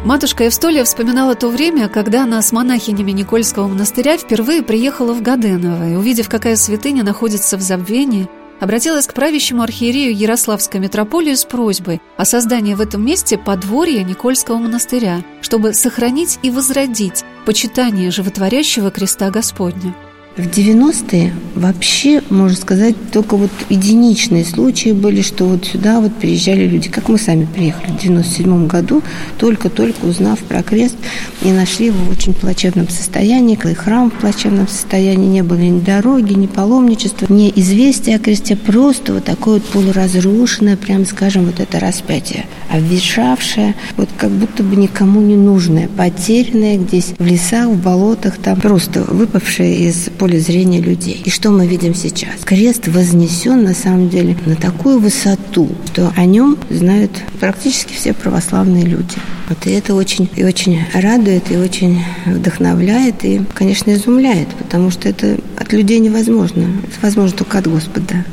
Матушка 0.06 0.46
Евстолия 0.46 0.86
вспоминала 0.86 1.36
то 1.36 1.50
время, 1.50 1.90
когда 1.90 2.24
она 2.24 2.42
с 2.42 2.54
монахинями 2.54 3.12
Никольского 3.12 3.68
монастыря 3.68 4.18
впервые 4.18 4.64
приехала 4.64 5.14
в 5.14 5.22
Гаденово 5.22 5.90
и, 5.90 5.96
увидев, 5.96 6.30
какая 6.30 6.56
святыня 6.56 7.04
находится 7.04 7.58
в 7.58 7.62
забвении, 7.62 8.30
обратилась 8.60 9.08
к 9.08 9.14
правящему 9.14 9.62
архиерею 9.62 10.16
Ярославской 10.16 10.80
митрополии 10.80 11.34
с 11.34 11.46
просьбой 11.46 12.02
о 12.18 12.26
создании 12.26 12.74
в 12.74 12.82
этом 12.82 13.06
месте 13.06 13.38
подворья 13.38 14.04
Никольского 14.04 14.58
монастыря, 14.58 15.24
чтобы 15.42 15.74
сохранить 15.74 16.40
и 16.44 16.50
возродить 16.50 17.24
почитание 17.46 18.12
животворящего 18.12 18.92
креста 18.92 19.30
Господня. 19.30 19.96
В 20.38 20.48
90-е 20.48 21.34
вообще, 21.56 22.22
можно 22.30 22.56
сказать, 22.56 22.96
только 23.12 23.36
вот 23.36 23.50
единичные 23.68 24.46
случаи 24.46 24.92
были, 24.92 25.22
что 25.22 25.46
вот 25.46 25.66
сюда 25.66 26.00
вот 26.00 26.14
приезжали 26.16 26.66
люди, 26.66 26.88
как 26.88 27.10
мы 27.10 27.18
сами 27.18 27.46
приехали 27.46 27.92
в 27.92 28.02
97 28.02 28.68
году, 28.68 29.02
только-только 29.38 30.06
узнав 30.06 30.40
про 30.40 30.64
крест, 30.64 30.96
и 31.42 31.52
нашли 31.52 31.88
его 31.88 31.98
в 32.06 32.12
очень 32.12 32.34
плачевном 32.34 32.88
состоянии, 32.88 33.60
и 33.62 33.74
храм 33.74 34.10
в 34.10 34.14
плачевном 34.14 34.70
состоянии, 34.70 35.28
не 35.28 35.44
было 35.44 35.58
ни 35.58 35.82
дороги, 35.82 36.34
ни 36.34 36.48
паломничества, 36.48 37.26
ни 37.28 37.52
известия 37.56 38.16
о 38.16 38.20
кресте, 38.20 38.56
просто 38.56 39.16
вот 39.16 39.26
такое 39.26 39.56
вот 39.56 39.66
полуразрушенное, 39.66 40.78
прям 40.78 41.06
скажем, 41.06 41.48
вот 41.48 41.60
это 41.60 41.80
распятие, 41.80 42.46
обветшавшее, 42.70 43.76
вот 43.98 44.08
как 44.18 44.30
будто 44.30 44.64
бы 44.64 44.78
никому 44.78 45.20
не 45.20 45.36
нужное, 45.36 45.90
потерянное 45.90 46.78
здесь 46.78 47.14
в 47.18 47.26
лесах, 47.26 47.68
в 47.68 47.82
болотах, 47.82 48.38
там 48.38 48.62
просто 48.62 49.02
выпавшее 49.02 49.90
из 49.90 50.10
поля 50.18 50.29
поле 50.30 50.40
зрения 50.40 50.80
людей. 50.80 51.20
И 51.26 51.32
что 51.32 51.50
мы 51.50 51.66
видим 51.66 51.96
сейчас? 51.96 52.42
Крест 52.46 52.88
вознесен 52.88 53.64
на 53.64 53.74
самом 53.74 54.10
деле 54.10 54.38
на 54.46 54.56
такую 54.56 55.00
высоту, 55.00 55.70
что 55.88 56.14
о 56.16 56.26
нем 56.26 56.56
знают 56.70 57.10
практически 57.40 57.94
все 57.94 58.14
православные 58.14 58.86
люди. 58.86 59.16
Вот 59.48 59.66
и 59.66 59.72
это 59.72 59.96
очень 59.96 60.30
и 60.36 60.44
очень 60.44 60.82
радует, 60.94 61.52
и 61.52 61.58
очень 61.58 62.04
вдохновляет, 62.28 63.26
и, 63.26 63.42
конечно, 63.56 63.92
изумляет, 63.92 64.50
потому 64.50 64.92
что 64.92 65.10
это 65.10 65.40
от 65.58 65.74
людей 65.74 65.98
невозможно. 65.98 66.62
Это 66.84 67.00
возможно 67.02 67.36
только 67.36 67.58
от 67.58 67.68
Господа. 67.68 68.24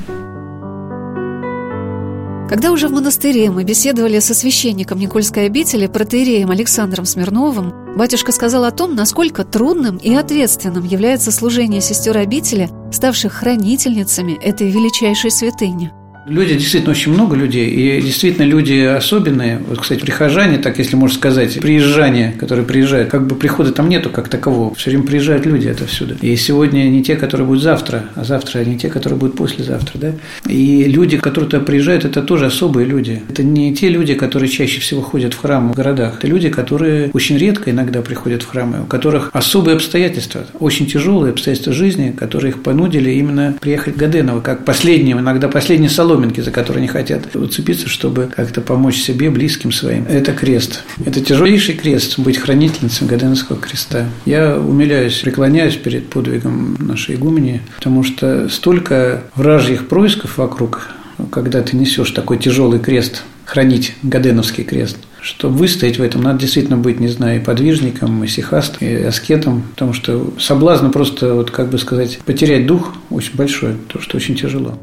Когда 2.50 2.72
уже 2.72 2.88
в 2.88 2.92
монастыре 2.92 3.50
мы 3.50 3.64
беседовали 3.64 4.18
со 4.18 4.34
священником 4.34 4.98
Никольской 4.98 5.46
обители, 5.46 5.86
протеереем 5.86 6.50
Александром 6.50 7.06
Смирновым, 7.06 7.85
батюшка 7.96 8.30
сказал 8.30 8.64
о 8.64 8.70
том, 8.70 8.94
насколько 8.94 9.44
трудным 9.44 9.96
и 9.96 10.14
ответственным 10.14 10.84
является 10.84 11.32
служение 11.32 11.80
сестер 11.80 12.16
обители, 12.16 12.68
ставших 12.92 13.32
хранительницами 13.32 14.38
этой 14.42 14.68
величайшей 14.68 15.30
святыни– 15.30 15.92
Люди, 16.28 16.54
действительно, 16.54 16.90
очень 16.90 17.12
много 17.12 17.36
людей, 17.36 17.70
и 17.70 18.02
действительно 18.02 18.44
люди 18.44 18.80
особенные. 18.80 19.60
Вот, 19.68 19.78
кстати, 19.78 20.00
прихожане, 20.00 20.58
так 20.58 20.78
если 20.78 20.96
можно 20.96 21.16
сказать, 21.16 21.60
приезжане, 21.60 22.34
которые 22.40 22.66
приезжают, 22.66 23.10
как 23.10 23.28
бы 23.28 23.36
прихода 23.36 23.70
там 23.70 23.88
нету 23.88 24.10
как 24.10 24.28
такового. 24.28 24.74
Все 24.74 24.90
время 24.90 25.04
приезжают 25.04 25.46
люди 25.46 25.68
это 25.68 25.84
отовсюду. 25.84 26.16
И 26.20 26.34
сегодня 26.34 26.82
не 26.88 27.04
те, 27.04 27.14
которые 27.14 27.46
будут 27.46 27.62
завтра, 27.62 28.06
а 28.16 28.24
завтра 28.24 28.64
не 28.64 28.76
те, 28.76 28.88
которые 28.88 29.20
будут 29.20 29.36
послезавтра. 29.36 29.98
Да? 29.98 30.12
И 30.48 30.84
люди, 30.84 31.16
которые 31.16 31.48
туда 31.48 31.62
приезжают, 31.62 32.04
это 32.04 32.22
тоже 32.22 32.46
особые 32.46 32.86
люди. 32.86 33.22
Это 33.28 33.44
не 33.44 33.72
те 33.72 33.88
люди, 33.88 34.14
которые 34.14 34.48
чаще 34.48 34.80
всего 34.80 35.02
ходят 35.02 35.32
в 35.32 35.38
храм 35.38 35.72
в 35.72 35.76
городах. 35.76 36.18
Это 36.18 36.26
люди, 36.26 36.48
которые 36.48 37.08
очень 37.12 37.38
редко 37.38 37.70
иногда 37.70 38.02
приходят 38.02 38.42
в 38.42 38.48
храмы, 38.48 38.82
у 38.82 38.86
которых 38.86 39.30
особые 39.32 39.76
обстоятельства, 39.76 40.44
очень 40.58 40.86
тяжелые 40.86 41.30
обстоятельства 41.30 41.72
жизни, 41.72 42.10
которые 42.10 42.50
их 42.50 42.64
понудили 42.64 43.10
именно 43.10 43.54
приехать 43.60 43.94
в 43.94 43.98
Гаденово, 43.98 44.40
как 44.40 44.64
последним, 44.64 45.20
иногда 45.20 45.46
последний 45.46 45.88
салон 45.88 46.15
соломинки, 46.16 46.40
за 46.40 46.50
которые 46.50 46.80
они 46.80 46.88
хотят 46.88 47.36
уцепиться, 47.36 47.88
чтобы 47.88 48.28
как-то 48.34 48.60
помочь 48.60 48.96
себе, 48.96 49.30
близким 49.30 49.72
своим. 49.72 50.06
Это 50.08 50.32
крест. 50.32 50.82
Это 51.04 51.20
тяжелейший 51.20 51.74
крест, 51.74 52.18
быть 52.18 52.38
хранительницей 52.38 53.06
Гаденовского 53.06 53.58
креста. 53.58 54.06
Я 54.24 54.58
умиляюсь, 54.58 55.18
преклоняюсь 55.20 55.76
перед 55.76 56.08
подвигом 56.08 56.76
нашей 56.78 57.16
игумени, 57.16 57.60
потому 57.76 58.02
что 58.02 58.48
столько 58.48 59.22
вражьих 59.34 59.88
происков 59.88 60.38
вокруг, 60.38 60.88
когда 61.30 61.62
ты 61.62 61.76
несешь 61.76 62.10
такой 62.10 62.38
тяжелый 62.38 62.80
крест, 62.80 63.22
хранить 63.44 63.94
Гаденовский 64.02 64.64
крест, 64.64 64.96
чтобы 65.20 65.56
выстоять 65.56 65.98
в 65.98 66.02
этом, 66.02 66.22
надо 66.22 66.40
действительно 66.40 66.76
быть, 66.76 66.98
не 66.98 67.08
знаю, 67.08 67.40
и 67.40 67.44
подвижником, 67.44 68.24
и 68.24 68.26
сихастом, 68.26 68.78
и 68.80 68.94
аскетом, 69.02 69.62
потому 69.74 69.92
что 69.92 70.32
соблазн 70.38 70.88
просто, 70.88 71.34
вот 71.34 71.50
как 71.50 71.68
бы 71.68 71.78
сказать, 71.78 72.18
потерять 72.24 72.66
дух 72.66 72.94
очень 73.10 73.36
большой, 73.36 73.74
то, 73.88 74.00
что 74.00 74.16
очень 74.16 74.34
тяжело. 74.34 74.78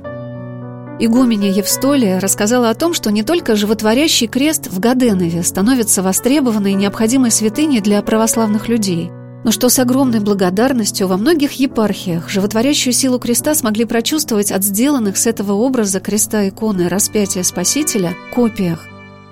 Игуменя 0.99 1.49
Евстолия 1.49 2.19
рассказала 2.19 2.69
о 2.69 2.75
том, 2.75 2.93
что 2.93 3.11
не 3.11 3.23
только 3.23 3.55
животворящий 3.55 4.27
крест 4.27 4.67
в 4.67 4.79
Гаденове 4.79 5.41
становится 5.41 6.03
востребованной 6.03 6.73
и 6.73 6.75
необходимой 6.75 7.31
святыней 7.31 7.81
для 7.81 8.01
православных 8.03 8.67
людей, 8.67 9.09
но 9.43 9.51
что 9.51 9.69
с 9.69 9.79
огромной 9.79 10.19
благодарностью 10.19 11.07
во 11.07 11.17
многих 11.17 11.53
епархиях 11.53 12.29
животворящую 12.29 12.93
силу 12.93 13.17
креста 13.17 13.55
смогли 13.55 13.85
прочувствовать 13.85 14.51
от 14.51 14.63
сделанных 14.63 15.17
с 15.17 15.25
этого 15.25 15.53
образа 15.53 15.99
креста 15.99 16.47
иконы 16.47 16.87
распятия 16.87 17.41
Спасителя 17.41 18.13
копиях. 18.33 18.85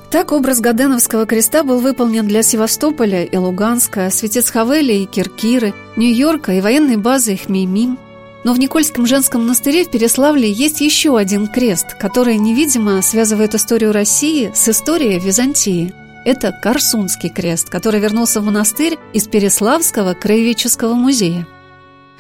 Так 0.10 0.32
образ 0.32 0.62
Гаденовского 0.62 1.28
креста 1.28 1.64
был 1.64 1.80
выполнен 1.80 2.28
для 2.28 2.42
Севастополя 2.42 3.24
и 3.24 3.38
Луганска, 3.38 4.10
Светецхавеля 4.10 4.96
и 4.96 5.06
Киркиры, 5.06 5.74
Нью-Йорка 5.96 6.54
и 6.54 6.62
военной 6.62 6.98
базы 6.98 7.38
Хмеймим– 7.38 8.00
но 8.44 8.54
в 8.54 8.60
Никольском 8.60 9.06
женском 9.06 9.42
монастыре 9.42 9.86
в 9.86 9.92
Переславле 9.92 10.52
есть 10.52 10.82
еще 10.82 11.18
один 11.18 11.48
крест, 11.48 11.96
который 11.96 12.38
невидимо 12.38 13.02
связывает 13.02 13.56
историю 13.56 13.92
России 13.92 14.52
с 14.54 14.70
историей 14.70 15.20
Византии. 15.20 15.94
Это 16.26 16.52
Корсунский 16.52 17.30
крест, 17.30 17.70
который 17.70 18.00
вернулся 18.00 18.42
в 18.42 18.46
монастырь 18.46 18.98
из 19.14 19.28
Переславского 19.28 20.14
краеведческого 20.14 20.94
музея. 20.94 21.48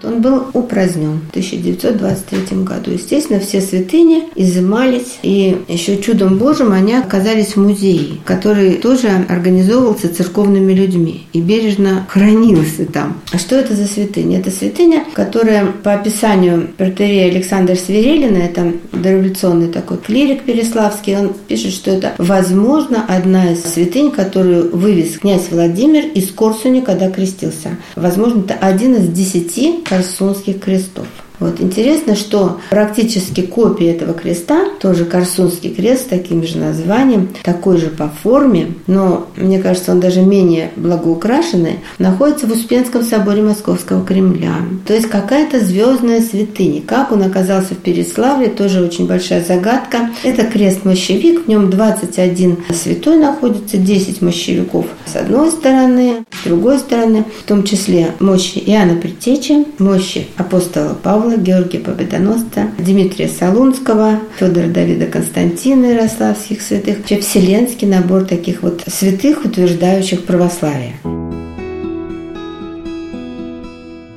Он 0.04 0.22
был 0.22 0.46
упразднен 0.54 1.22
в 1.28 1.30
1923 1.30 2.64
году. 2.64 2.92
Естественно, 2.92 3.40
все 3.40 3.62
святыни 3.62 4.24
изымались, 4.36 5.20
и 5.22 5.58
еще 5.68 5.98
чудом 5.98 6.38
Божьим 6.38 6.72
они 6.72 6.94
оказались 6.94 7.56
в 7.56 7.58
музее, 7.58 8.18
который 8.26 8.74
тоже 8.74 9.10
организовывался 9.30 10.14
церковными 10.14 10.74
людьми 10.74 11.28
и 11.34 11.42
бережно 11.42 12.06
хранился 12.10 12.86
там. 12.86 13.22
А 13.32 13.38
что 13.38 13.56
это 13.56 13.76
за 13.76 13.86
святыня? 13.86 14.40
Это 14.40 14.52
святыня, 14.52 15.06
которая 15.14 15.66
по 15.66 15.94
описанию 15.94 16.70
протерея 16.78 17.32
Александра 17.32 17.76
Сверелина, 17.76 18.38
это 18.38 18.74
дореволюционный 18.92 19.68
такой 19.68 19.98
клирик 19.98 20.44
Переславский, 20.44 21.18
он 21.18 21.34
пишет, 21.48 21.74
что 21.74 21.92
это, 21.92 22.14
возможно, 22.18 23.06
одна 23.08 23.52
из 23.52 23.64
святынь, 23.64 24.12
которую 24.12 24.76
вывез 24.76 25.20
князь 25.20 25.48
Владимир 25.52 26.06
из 26.14 26.32
Корсуни, 26.32 26.82
когда 26.82 27.10
крестился. 27.10 27.78
Возможно, 27.96 28.42
это 28.42 28.56
один 28.56 28.96
из 28.96 29.08
десяти 29.10 29.80
Корсунских 29.92 30.62
крестов. 30.62 31.06
Вот 31.42 31.60
интересно, 31.60 32.16
что 32.16 32.60
практически 32.70 33.42
копия 33.42 33.92
этого 33.92 34.14
креста, 34.14 34.66
тоже 34.80 35.06
Корсунский 35.06 35.72
крест 35.72 36.04
с 36.04 36.06
таким 36.06 36.44
же 36.44 36.60
названием, 36.60 37.30
такой 37.44 37.78
же 37.78 37.88
по 37.88 38.10
форме, 38.10 38.74
но 38.86 39.28
мне 39.36 39.60
кажется, 39.60 39.92
он 39.92 40.00
даже 40.00 40.22
менее 40.22 40.70
благоукрашенный, 40.76 41.80
находится 41.98 42.46
в 42.46 42.52
Успенском 42.52 43.02
соборе 43.02 43.42
Московского 43.42 44.06
Кремля. 44.06 44.54
То 44.86 44.94
есть 44.94 45.10
какая-то 45.10 45.60
звездная 45.60 46.22
святыня. 46.22 46.82
Как 46.86 47.12
он 47.12 47.24
оказался 47.24 47.74
в 47.74 47.80
Переславле, 47.80 48.48
тоже 48.48 48.82
очень 48.82 49.08
большая 49.08 49.44
загадка. 49.44 50.12
Это 50.24 50.44
крест-мощевик, 50.44 51.46
в 51.46 51.48
нем 51.48 51.72
21 51.72 52.58
святой 52.72 53.18
находится, 53.18 53.78
10 53.78 54.22
мощевиков 54.22 54.86
с 55.12 55.16
одной 55.16 55.52
стороны, 55.52 56.26
с 56.32 56.46
другой 56.46 56.80
стороны, 56.80 57.26
в 57.40 57.44
том 57.48 57.64
числе 57.64 58.14
мощи 58.20 58.60
Иоанна 58.60 58.96
Предтечи, 58.96 59.66
мощи 59.78 60.28
апостола 60.38 60.96
Павла, 61.02 61.31
Павла, 61.32 61.38
Георгия 61.38 61.80
Победоносца, 61.80 62.72
Дмитрия 62.78 63.28
Солунского, 63.28 64.20
Федора 64.38 64.68
Давида 64.68 65.08
Константина 65.08 65.86
Ярославских 65.86 66.62
святых. 66.62 66.98
Вообще 66.98 67.20
вселенский 67.20 67.88
набор 67.88 68.26
таких 68.26 68.62
вот 68.62 68.84
святых, 68.88 69.46
утверждающих 69.46 70.26
православие. 70.26 70.94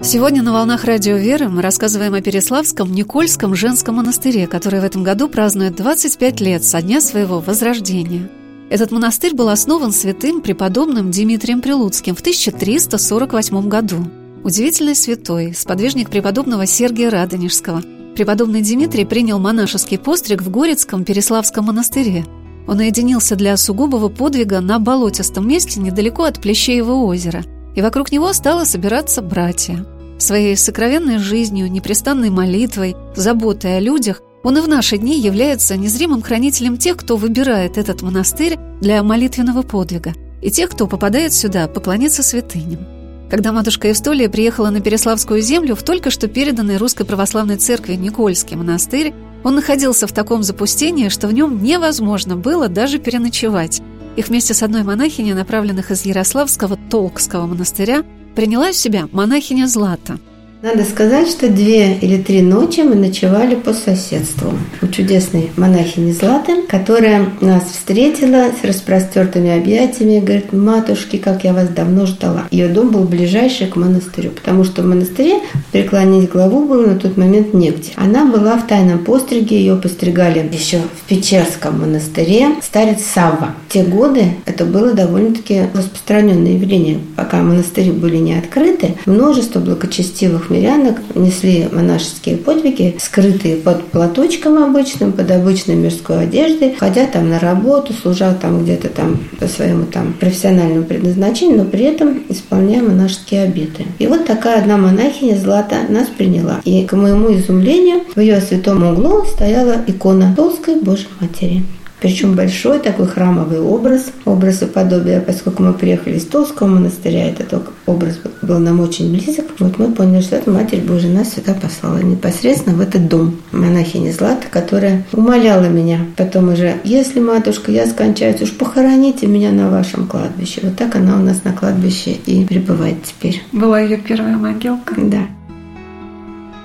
Сегодня 0.03 0.43
на 0.43 0.53
«Волнах 0.53 0.85
Радио 0.85 1.17
Веры» 1.17 1.49
мы 1.49 1.63
рассказываем 1.63 2.15
о 2.15 2.21
Переславском 2.21 2.93
Никольском 2.93 3.55
женском 3.55 3.97
монастыре, 3.97 4.47
который 4.47 4.81
в 4.81 4.85
этом 4.85 5.03
году 5.03 5.29
празднует 5.29 5.77
25 5.77 6.41
лет 6.41 6.65
со 6.65 6.83
дня 6.83 7.01
своего 7.01 7.41
возрождения. 7.41 8.29
Этот 8.71 8.91
монастырь 8.91 9.35
был 9.35 9.49
основан 9.49 9.93
святым 9.93 10.43
преподобным 10.43 11.11
Дмитрием 11.11 11.63
Прилуцким 11.63 12.15
в 12.15 12.21
1348 12.21 13.69
году. 13.69 14.05
Удивительный 14.45 14.95
святой, 14.95 15.55
сподвижник 15.55 16.11
преподобного 16.11 16.67
Сергия 16.67 17.09
Радонежского. 17.09 17.83
Преподобный 18.15 18.61
Дмитрий 18.61 19.07
принял 19.07 19.39
монашеский 19.39 19.97
постриг 19.97 20.43
в 20.43 20.51
Горецком 20.51 21.03
Переславском 21.03 21.65
монастыре. 21.65 22.27
Он 22.69 22.79
уединился 22.79 23.37
для 23.37 23.57
сугубого 23.57 24.11
подвига 24.11 24.61
на 24.61 24.79
болотистом 24.79 25.49
месте 25.49 25.81
недалеко 25.81 26.25
от 26.25 26.43
Плещеева 26.43 26.93
озера, 26.93 27.43
и 27.75 27.81
вокруг 27.81 28.13
него 28.13 28.31
стало 28.35 28.65
собираться 28.65 29.23
братья. 29.23 29.87
Своей 30.19 30.59
сокровенной 30.59 31.17
жизнью, 31.17 31.73
непрестанной 31.73 32.29
молитвой, 32.29 32.97
заботой 33.17 33.79
о 33.79 33.81
людях 33.81 34.21
он 34.43 34.59
и 34.59 34.61
в 34.61 34.69
наши 34.69 34.99
дни 34.99 35.19
является 35.19 35.75
незримым 35.79 36.21
хранителем 36.21 36.77
тех, 36.77 36.99
кто 36.99 37.17
выбирает 37.17 37.79
этот 37.79 38.03
монастырь 38.03 38.59
для 38.83 39.03
молитвенного 39.03 39.63
подвига, 39.63 40.13
и 40.43 40.51
тех, 40.51 40.69
кто 40.69 40.87
попадает 40.87 41.33
сюда 41.33 41.67
поклониться 41.67 42.23
святыням. 42.23 43.04
Когда 43.31 43.53
матушка 43.53 43.89
Евстолия 43.89 44.29
приехала 44.29 44.71
на 44.71 44.81
Переславскую 44.81 45.41
землю 45.41 45.75
в 45.75 45.83
только 45.83 46.11
что 46.11 46.29
переданной 46.29 46.77
Русской 46.77 47.05
Православной 47.05 47.57
Церкви 47.57 47.95
Никольский 47.95 48.57
монастырь, 48.57 49.15
он 49.43 49.55
находился 49.55 50.07
в 50.07 50.13
таком 50.13 50.43
запустении, 50.43 51.09
что 51.09 51.27
в 51.27 51.33
нем 51.33 51.63
невозможно 51.63 52.37
было 52.37 52.69
даже 52.69 52.99
переночевать. 52.99 53.83
Их 54.17 54.29
вместе 54.29 54.55
с 54.55 54.63
одной 54.63 54.85
монахиней, 54.85 55.33
направленных 55.35 55.91
из 55.91 56.05
Ярославского 56.05 56.79
Толкского 56.91 57.47
монастыря, 57.47 58.05
приняла 58.35 58.73
в 58.73 58.77
себя 58.77 59.09
монахиня 59.11 59.67
Злата. 59.67 60.19
Надо 60.65 60.83
сказать, 60.85 61.29
что 61.29 61.51
две 61.51 61.93
или 61.99 62.17
три 62.17 62.41
ночи 62.41 62.81
мы 62.81 62.95
ночевали 62.95 63.55
по 63.55 63.75
соседству 63.75 64.55
у 64.81 64.87
чудесной 64.87 65.51
монахини 65.59 66.11
Златы, 66.11 66.63
которая 66.63 67.29
нас 67.43 67.65
встретила 67.65 68.47
с 68.59 68.65
распростертыми 68.65 69.55
объятиями 69.55 70.21
говорит, 70.21 70.55
матушки, 70.55 71.19
как 71.19 71.45
я 71.45 71.53
вас 71.53 71.69
давно 71.69 72.07
ждала. 72.07 72.45
Ее 72.51 72.69
дом 72.69 72.93
был 72.93 73.05
ближайший 73.05 73.67
к 73.67 73.77
монастырю, 73.77 74.31
потому 74.31 74.65
что 74.65 74.81
в 74.81 74.87
монастыре 74.87 75.41
преклонить 75.71 76.31
главу 76.31 76.65
было 76.65 76.87
на 76.87 76.99
тот 76.99 77.19
момент 77.19 77.53
негде. 77.53 77.91
Она 77.97 78.25
была 78.25 78.57
в 78.57 78.67
тайном 78.67 79.05
постриге, 79.05 79.59
ее 79.59 79.77
постригали 79.77 80.49
еще 80.51 80.79
в 80.79 81.07
Печерском 81.07 81.83
монастыре 81.83 82.55
старец 82.63 83.05
Савва. 83.05 83.55
В 83.69 83.73
те 83.75 83.83
годы 83.83 84.37
это 84.47 84.65
было 84.65 84.95
довольно-таки 84.95 85.65
распространенное 85.75 86.53
явление. 86.53 87.01
Пока 87.17 87.43
монастыри 87.43 87.91
были 87.91 88.17
не 88.17 88.39
открыты, 88.39 88.95
множество 89.05 89.61
благочестивых 89.61 90.54
мирянок 90.55 90.99
несли 91.15 91.69
монашеские 91.71 92.37
подвиги, 92.37 92.97
скрытые 92.99 93.57
под 93.57 93.85
платочком 93.87 94.63
обычным, 94.63 95.13
под 95.13 95.31
обычной 95.31 95.75
мирской 95.75 96.25
одеждой, 96.25 96.75
ходя 96.75 97.07
там 97.07 97.31
на 97.31 97.39
работу, 97.39 97.93
служа 97.93 98.35
там 98.41 98.63
где-то 98.63 98.89
там 98.89 99.19
по 99.39 99.47
своему 99.47 99.87
там 99.87 100.15
профессиональному 100.15 100.85
предназначению, 100.85 101.59
но 101.59 101.65
при 101.65 101.85
этом 101.85 102.23
исполняя 102.29 102.83
монашеские 102.83 103.45
обеты. 103.45 103.85
И 103.99 104.07
вот 104.07 104.27
такая 104.27 104.61
одна 104.61 104.77
монахиня 104.77 105.37
Злата 105.37 105.77
нас 105.89 106.09
приняла. 106.09 106.61
И, 106.65 106.85
к 106.85 106.93
моему 106.95 107.35
изумлению, 107.37 108.03
в 108.15 108.21
ее 108.21 108.41
святом 108.41 108.83
углу 108.85 109.25
стояла 109.27 109.77
икона 109.87 110.35
Толской 110.37 110.81
Божьей 110.81 111.09
Матери. 111.21 111.63
Причем 112.05 112.35
большой 112.35 112.81
такой 112.81 113.07
храмовый 113.07 113.61
образ, 113.61 114.13
образ 114.27 114.61
и 114.61 114.67
подобие, 114.67 115.23
поскольку 115.23 115.63
мы 115.63 115.73
приехали 115.73 116.17
из 116.17 116.27
Толского 116.27 116.67
монастыря, 116.67 117.31
этот 117.31 117.55
образ 117.87 118.21
был 118.43 118.59
нам 118.59 118.81
очень 118.81 119.11
близок. 119.11 119.47
Вот 119.59 119.79
мы 119.79 119.91
поняли, 119.91 120.21
что 120.21 120.37
эта 120.37 120.51
Матерь 120.51 120.83
Божия 120.83 121.11
нас 121.11 121.33
сюда 121.33 121.55
послала 121.55 122.03
непосредственно 122.03 122.77
в 122.77 122.83
этот 122.83 123.09
дом 123.09 123.39
монахини 123.53 124.11
Злата, 124.11 124.49
которая 124.51 125.07
умоляла 125.15 125.71
меня 125.71 126.01
потом 126.15 126.53
уже, 126.53 126.75
если, 126.85 127.21
матушка, 127.21 127.73
я 127.73 127.87
скончаюсь, 127.87 128.43
уж 128.43 128.53
похороните 128.53 129.27
меня 129.27 129.51
на 129.51 129.71
вашем 129.71 130.07
кладбище. 130.07 130.61
Вот 130.63 130.77
так 130.77 130.97
она 130.97 131.17
у 131.17 131.23
нас 131.23 131.43
на 131.45 131.55
кладбище 131.55 132.19
и 132.27 132.45
пребывает 132.45 133.03
теперь. 133.03 133.43
Была 133.51 133.81
ее 133.81 133.97
первая 133.97 134.37
могилка? 134.37 134.95
Да. 134.99 135.27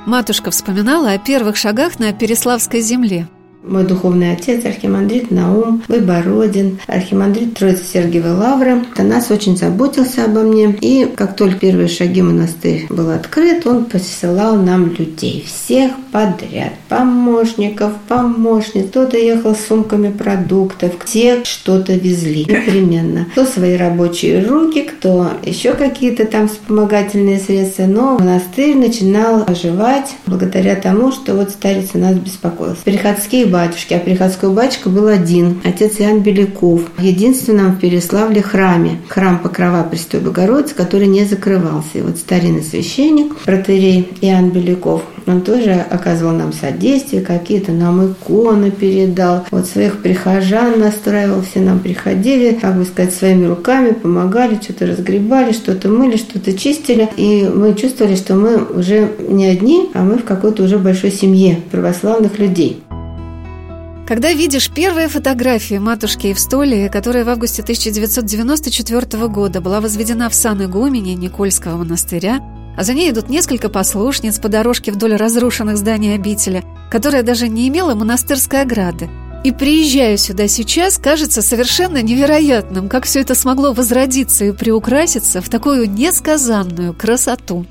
Матушка 0.06 0.52
вспоминала 0.52 1.13
о 1.13 1.17
первых 1.17 1.56
шагах 1.56 1.97
на 1.97 2.12
Переславской 2.12 2.82
земле– 2.82 3.30
мой 3.63 3.84
духовный 3.84 4.32
отец, 4.32 4.65
архимандрит 4.65 5.32
Наум 5.32 5.84
Выбородин, 5.88 6.80
архимандрит 6.88 7.56
Троицы 7.56 7.84
Сергиевой 7.84 8.32
Лавры, 8.32 8.84
о 8.95 9.04
нас 9.04 9.32
очень 9.32 9.58
заботился 9.58 10.26
обо 10.26 10.41
мне. 10.41 10.78
И 10.82 11.06
как 11.15 11.36
только 11.36 11.60
первые 11.60 11.88
шаги 11.88 12.22
монастырь 12.22 12.88
был 12.89 13.10
открыт, 13.10 13.67
он 13.67 13.86
посылал 13.86 14.56
нам 14.56 14.93
людей, 14.98 15.45
всех 15.45 15.91
подряд, 16.12 16.74
помощников, 16.88 17.93
помощниц. 18.08 18.88
Кто-то 18.89 19.17
ехал 19.17 19.56
с 19.56 19.67
сумками 19.67 20.12
продуктов, 20.12 20.93
те 21.06 21.43
что-то 21.43 21.93
везли 21.93 22.45
непременно. 22.45 23.28
Кто 23.32 23.45
свои 23.45 23.76
рабочие 23.76 24.45
руки, 24.45 24.82
кто 24.82 25.32
еще 25.43 25.74
какие-то 25.74 26.26
там 26.26 26.48
вспомогательные 26.48 27.39
средства. 27.39 27.84
Но 27.84 28.17
монастырь 28.17 28.76
начинал 28.76 29.43
оживать 29.48 30.15
благодаря 30.26 30.76
тому, 30.76 31.12
что 31.12 31.36
вот 31.36 31.50
старец 31.50 31.93
нас 31.93 32.15
беспокоился. 32.15 32.82
Приходские 32.84 33.49
батюшки, 33.50 33.94
а 33.94 34.00
приходской 34.00 34.50
батюшка 34.50 34.90
был 34.90 35.08
один, 35.08 35.62
отец 35.64 36.00
Иоанн 36.00 36.22
Беляков, 36.22 36.82
в 36.98 37.02
единственном 37.02 37.74
в 37.74 37.80
Переславле 37.80 38.42
храме, 38.42 39.00
храм 39.08 39.40
Покрова 39.40 39.84
Престой 39.84 40.20
Богородицы, 40.22 40.76
который 40.76 41.08
не 41.08 41.26
закрывался. 41.26 41.98
И 42.00 42.02
вот 42.02 42.18
старинный 42.18 42.64
священник, 42.64 43.36
протерей 43.38 44.10
Иоанн 44.22 44.50
Беляков, 44.50 45.04
он 45.30 45.42
тоже 45.42 45.86
оказывал 45.90 46.34
нам 46.34 46.54
содействие, 46.54 47.22
какие-то 47.22 47.72
нам 47.72 48.12
иконы 48.12 48.72
передал, 48.72 49.46
вот 49.52 49.68
своих 49.68 50.02
прихожан 50.02 50.80
настраивал, 50.80 51.42
все 51.42 51.60
нам 51.60 51.80
приходили, 51.80 52.58
как 52.60 52.78
бы 52.78 52.86
сказать, 52.86 53.14
своими 53.14 53.46
руками 53.46 53.92
помогали, 53.92 54.60
что-то 54.62 54.88
разгребали, 54.88 55.52
что-то 55.52 55.90
мыли, 55.90 56.18
что-то 56.18 56.54
чистили, 56.54 57.10
и 57.18 57.48
мы 57.54 57.76
чувствовали, 57.76 58.16
что 58.16 58.36
мы 58.36 58.58
уже 58.58 59.12
не 59.28 59.46
одни, 59.46 59.90
а 59.94 60.04
мы 60.04 60.18
в 60.18 60.24
какой-то 60.24 60.64
уже 60.64 60.78
большой 60.78 61.12
семье 61.12 61.60
православных 61.72 62.40
людей. 62.40 62.82
Когда 64.10 64.34
видишь 64.34 64.72
первые 64.72 65.08
фотографии 65.08 65.78
матушки 65.78 66.26
Евстолии, 66.26 66.88
которая 66.88 67.24
в 67.24 67.30
августе 67.30 67.62
1994 67.62 69.28
года 69.28 69.62
была 69.62 69.82
возведена 69.82 70.32
в 70.32 70.34
сан 70.34 70.65
игумени 70.65 71.12
Никольского 71.12 71.78
монастыря, 71.78 72.39
а 72.76 72.84
за 72.84 72.95
ней 72.95 73.12
идут 73.12 73.30
несколько 73.30 73.69
послушниц 73.69 74.39
по 74.39 74.50
дорожке 74.50 74.91
вдоль 74.91 75.13
разрушенных 75.13 75.78
зданий 75.78 76.15
обители, 76.15 76.63
которая 76.89 77.22
даже 77.22 77.48
не 77.50 77.67
имела 77.67 77.93
монастырской 77.93 78.63
ограды. 78.63 79.12
И 79.43 79.52
приезжая 79.52 80.17
сюда 80.17 80.48
сейчас, 80.48 80.98
кажется 80.98 81.43
совершенно 81.43 82.02
невероятным, 82.02 82.89
как 82.89 83.06
все 83.06 83.19
это 83.19 83.36
смогло 83.36 83.74
возродиться 83.74 84.43
и 84.43 84.54
приукраситься 84.54 85.39
в 85.39 85.50
такую 85.50 85.88
несказанную 85.88 86.95
красоту. 86.95 87.67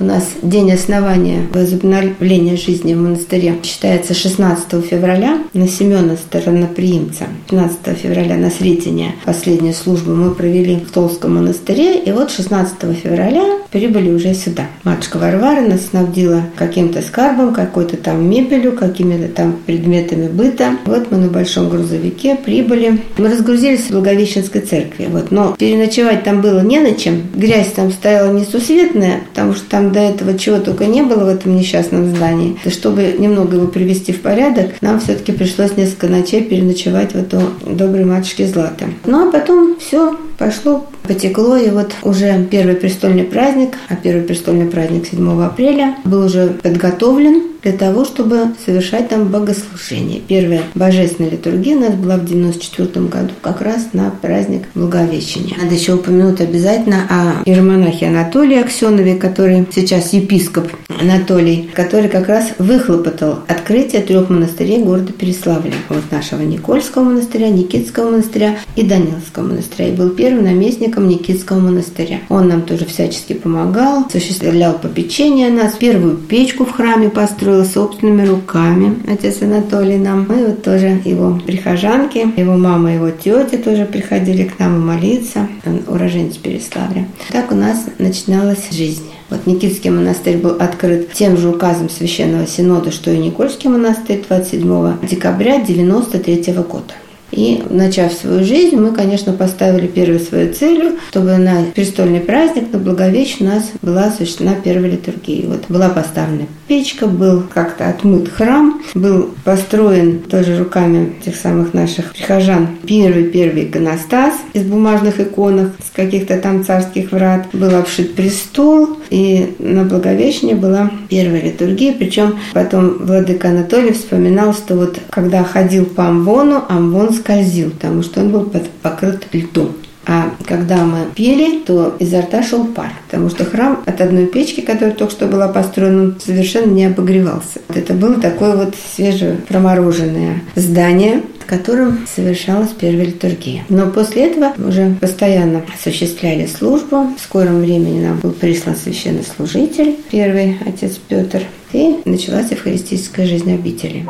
У 0.00 0.04
нас 0.04 0.24
день 0.42 0.72
основания 0.72 1.46
возобновления 1.52 2.56
жизни 2.56 2.94
в 2.94 2.96
монастыре 2.96 3.54
считается 3.62 4.12
16 4.12 4.84
февраля 4.84 5.38
на 5.52 5.68
Семена 5.68 6.16
Стороноприимца. 6.16 7.26
15 7.48 7.96
февраля 7.96 8.36
на 8.36 8.50
Сретение 8.50 9.12
последнюю 9.24 9.72
службу 9.72 10.12
мы 10.12 10.32
провели 10.32 10.76
в 10.76 10.90
Толском 10.90 11.36
монастыре. 11.36 12.00
И 12.00 12.10
вот 12.10 12.32
16 12.32 12.74
февраля 13.04 13.60
прибыли 13.70 14.10
уже 14.10 14.34
сюда. 14.34 14.66
Матушка 14.82 15.18
Варвара 15.18 15.60
нас 15.60 15.86
снабдила 15.86 16.42
каким-то 16.56 17.00
скарбом, 17.00 17.54
какой-то 17.54 17.96
там 17.96 18.28
мебелью, 18.28 18.72
какими-то 18.72 19.28
там 19.28 19.56
предметами 19.64 20.26
быта. 20.26 20.76
Вот 20.86 21.12
мы 21.12 21.18
на 21.18 21.28
большом 21.28 21.70
грузовике 21.70 22.34
прибыли. 22.34 23.00
Мы 23.16 23.28
разгрузились 23.28 23.82
в 23.82 23.90
Благовещенской 23.90 24.60
церкви. 24.60 25.06
Вот. 25.08 25.30
Но 25.30 25.54
переночевать 25.56 26.24
там 26.24 26.40
было 26.40 26.60
не 26.60 26.80
на 26.80 26.94
чем. 26.94 27.22
Грязь 27.32 27.72
там 27.72 27.92
стояла 27.92 28.32
несусветная, 28.32 29.20
потому 29.32 29.54
что 29.54 29.68
там 29.70 29.83
там 29.84 29.92
до 29.92 30.00
этого 30.00 30.38
чего 30.38 30.58
только 30.58 30.86
не 30.86 31.02
было 31.02 31.24
в 31.24 31.28
этом 31.28 31.56
несчастном 31.56 32.14
здании. 32.14 32.56
И 32.64 32.70
чтобы 32.70 33.14
немного 33.18 33.56
его 33.56 33.66
привести 33.66 34.12
в 34.12 34.20
порядок, 34.20 34.80
нам 34.80 35.00
все-таки 35.00 35.32
пришлось 35.32 35.76
несколько 35.76 36.08
ночей 36.08 36.42
переночевать 36.42 37.12
в 37.12 37.16
эту 37.16 37.40
доброй 37.66 38.04
матушке 38.04 38.46
Златы. 38.46 38.86
Ну 39.04 39.28
а 39.28 39.32
потом 39.32 39.76
все 39.78 40.16
пошло, 40.38 40.86
потекло, 41.02 41.56
и 41.56 41.70
вот 41.70 41.92
уже 42.02 42.46
первый 42.50 42.76
престольный 42.76 43.24
праздник, 43.24 43.76
а 43.88 43.96
первый 43.96 44.22
престольный 44.22 44.66
праздник 44.66 45.06
7 45.06 45.42
апреля 45.42 45.96
был 46.04 46.26
уже 46.26 46.48
подготовлен 46.62 47.54
для 47.64 47.72
того, 47.72 48.04
чтобы 48.04 48.48
совершать 48.64 49.08
там 49.08 49.28
богослужение. 49.28 50.20
Первая 50.20 50.62
божественная 50.74 51.30
литургия 51.30 51.76
у 51.76 51.80
нас 51.80 51.94
была 51.94 52.16
в 52.18 52.26
94 52.26 53.06
году, 53.06 53.30
как 53.40 53.62
раз 53.62 53.88
на 53.94 54.10
праздник 54.10 54.64
Благовещения. 54.74 55.56
Надо 55.60 55.74
еще 55.74 55.94
упомянуть 55.94 56.42
обязательно 56.42 57.06
о 57.08 57.48
иеромонахе 57.48 58.08
Анатолии 58.08 58.60
Аксенове, 58.60 59.16
который 59.16 59.66
сейчас 59.74 60.12
епископ 60.12 60.70
Анатолий, 60.88 61.70
который 61.74 62.10
как 62.10 62.28
раз 62.28 62.50
выхлопотал 62.58 63.40
открытие 63.48 64.02
трех 64.02 64.28
монастырей 64.28 64.82
города 64.82 65.12
Переславля. 65.12 65.72
Вот 65.88 66.02
нашего 66.10 66.42
Никольского 66.42 67.04
монастыря, 67.04 67.48
Никитского 67.48 68.10
монастыря 68.10 68.58
и 68.76 68.82
Даниловского 68.82 69.44
монастыря. 69.44 69.88
И 69.88 69.92
был 69.92 70.10
первым 70.24 70.44
наместником 70.44 71.06
Никитского 71.06 71.60
монастыря. 71.60 72.20
Он 72.30 72.48
нам 72.48 72.62
тоже 72.62 72.86
всячески 72.86 73.34
помогал, 73.34 74.06
осуществлял 74.06 74.72
попечение 74.72 75.50
нас, 75.50 75.74
первую 75.74 76.16
печку 76.16 76.64
в 76.64 76.70
храме 76.70 77.10
построил, 77.10 77.34
строил 77.34 77.64
собственными 77.66 78.26
руками 78.26 78.96
отец 79.06 79.42
Анатолий 79.42 79.98
нам. 79.98 80.24
Мы 80.26 80.46
вот 80.46 80.62
тоже 80.62 81.02
его 81.04 81.38
прихожанки, 81.44 82.26
его 82.40 82.56
мама, 82.56 82.94
его 82.94 83.10
тети 83.10 83.56
тоже 83.56 83.84
приходили 83.84 84.44
к 84.44 84.58
нам 84.58 84.86
молиться. 84.86 85.46
Он 85.66 85.82
уроженец 85.88 86.36
Переславля. 86.36 87.06
Так 87.30 87.52
у 87.52 87.54
нас 87.54 87.84
начиналась 87.98 88.70
жизнь. 88.72 89.04
Вот 89.28 89.46
Никитский 89.46 89.90
монастырь 89.90 90.38
был 90.38 90.52
открыт 90.58 91.12
тем 91.12 91.36
же 91.36 91.50
указом 91.50 91.90
Священного 91.90 92.46
Синода, 92.46 92.90
что 92.90 93.10
и 93.10 93.18
Никольский 93.18 93.68
монастырь 93.68 94.24
27 94.26 95.06
декабря 95.06 95.56
1993 95.56 96.54
года. 96.62 96.94
И, 97.30 97.62
начав 97.68 98.12
свою 98.12 98.44
жизнь, 98.44 98.76
мы, 98.76 98.92
конечно, 98.92 99.32
поставили 99.32 99.86
первой 99.86 100.20
свою 100.20 100.52
целью, 100.52 100.92
чтобы 101.10 101.36
на 101.36 101.64
престольный 101.74 102.20
праздник, 102.20 102.72
на 102.72 102.78
Благовещение 102.78 103.50
у 103.52 103.54
нас 103.56 103.64
была 103.82 104.04
осуществлена 104.04 104.54
первая 104.62 104.92
литургия. 104.92 105.46
Вот 105.46 105.64
была 105.68 105.88
поставлена 105.88 106.46
печка, 106.68 107.06
был 107.06 107.42
как-то 107.52 107.88
отмыт 107.88 108.28
храм, 108.28 108.82
был 108.94 109.30
построен 109.44 110.20
тоже 110.20 110.58
руками 110.58 111.14
тех 111.24 111.34
самых 111.34 111.74
наших 111.74 112.12
прихожан 112.12 112.68
первый-первый 112.86 113.64
иконостас 113.64 114.34
из 114.52 114.62
бумажных 114.62 115.18
иконок, 115.20 115.72
с 115.84 115.94
каких-то 115.94 116.38
там 116.38 116.64
царских 116.64 117.12
врат. 117.12 117.46
Был 117.52 117.74
обшит 117.74 118.14
престол, 118.14 118.98
и 119.10 119.54
на 119.58 119.84
Благовещение 119.84 120.56
была 120.56 120.90
первая 121.08 121.42
литургия. 121.42 121.94
Причем 121.98 122.38
потом 122.52 122.98
Владыка 122.98 123.48
Анатолий 123.48 123.92
вспоминал, 123.92 124.54
что 124.54 124.76
вот 124.76 124.98
когда 125.10 125.42
ходил 125.42 125.86
по 125.86 126.08
Амвону, 126.08 126.62
Амвон 126.68 127.12
скользил, 127.24 127.70
потому 127.70 128.02
что 128.02 128.20
он 128.20 128.30
был 128.30 128.52
покрыт 128.82 129.26
льдом. 129.32 129.72
А 130.06 130.34
когда 130.46 130.84
мы 130.84 131.06
пели, 131.14 131.60
то 131.60 131.96
изо 131.98 132.20
рта 132.20 132.42
шел 132.42 132.66
пар, 132.66 132.92
потому 133.06 133.30
что 133.30 133.46
храм 133.46 133.82
от 133.86 134.02
одной 134.02 134.26
печки, 134.26 134.60
которая 134.60 134.94
только 134.94 135.12
что 135.12 135.26
была 135.26 135.48
построена, 135.48 136.14
совершенно 136.22 136.70
не 136.70 136.84
обогревался. 136.84 137.60
Это 137.70 137.94
было 137.94 138.20
такое 138.20 138.54
вот 138.54 138.74
свежепромороженное 138.94 140.42
здание, 140.56 141.22
в 141.40 141.46
котором 141.46 142.06
совершалась 142.14 142.70
первая 142.78 143.06
литургия. 143.06 143.64
Но 143.70 143.90
после 143.90 144.26
этого 144.26 144.52
уже 144.68 144.94
постоянно 145.00 145.62
осуществляли 145.74 146.46
службу. 146.46 147.08
В 147.16 147.20
скором 147.22 147.60
времени 147.60 148.04
нам 148.04 148.18
был 148.18 148.32
прислан 148.32 148.76
священнослужитель, 148.76 149.96
первый 150.10 150.58
отец 150.66 150.98
Петр, 151.08 151.42
и 151.72 151.96
началась 152.04 152.50
евхаристическая 152.50 153.26
жизнь 153.26 153.52
обители. 153.54 154.04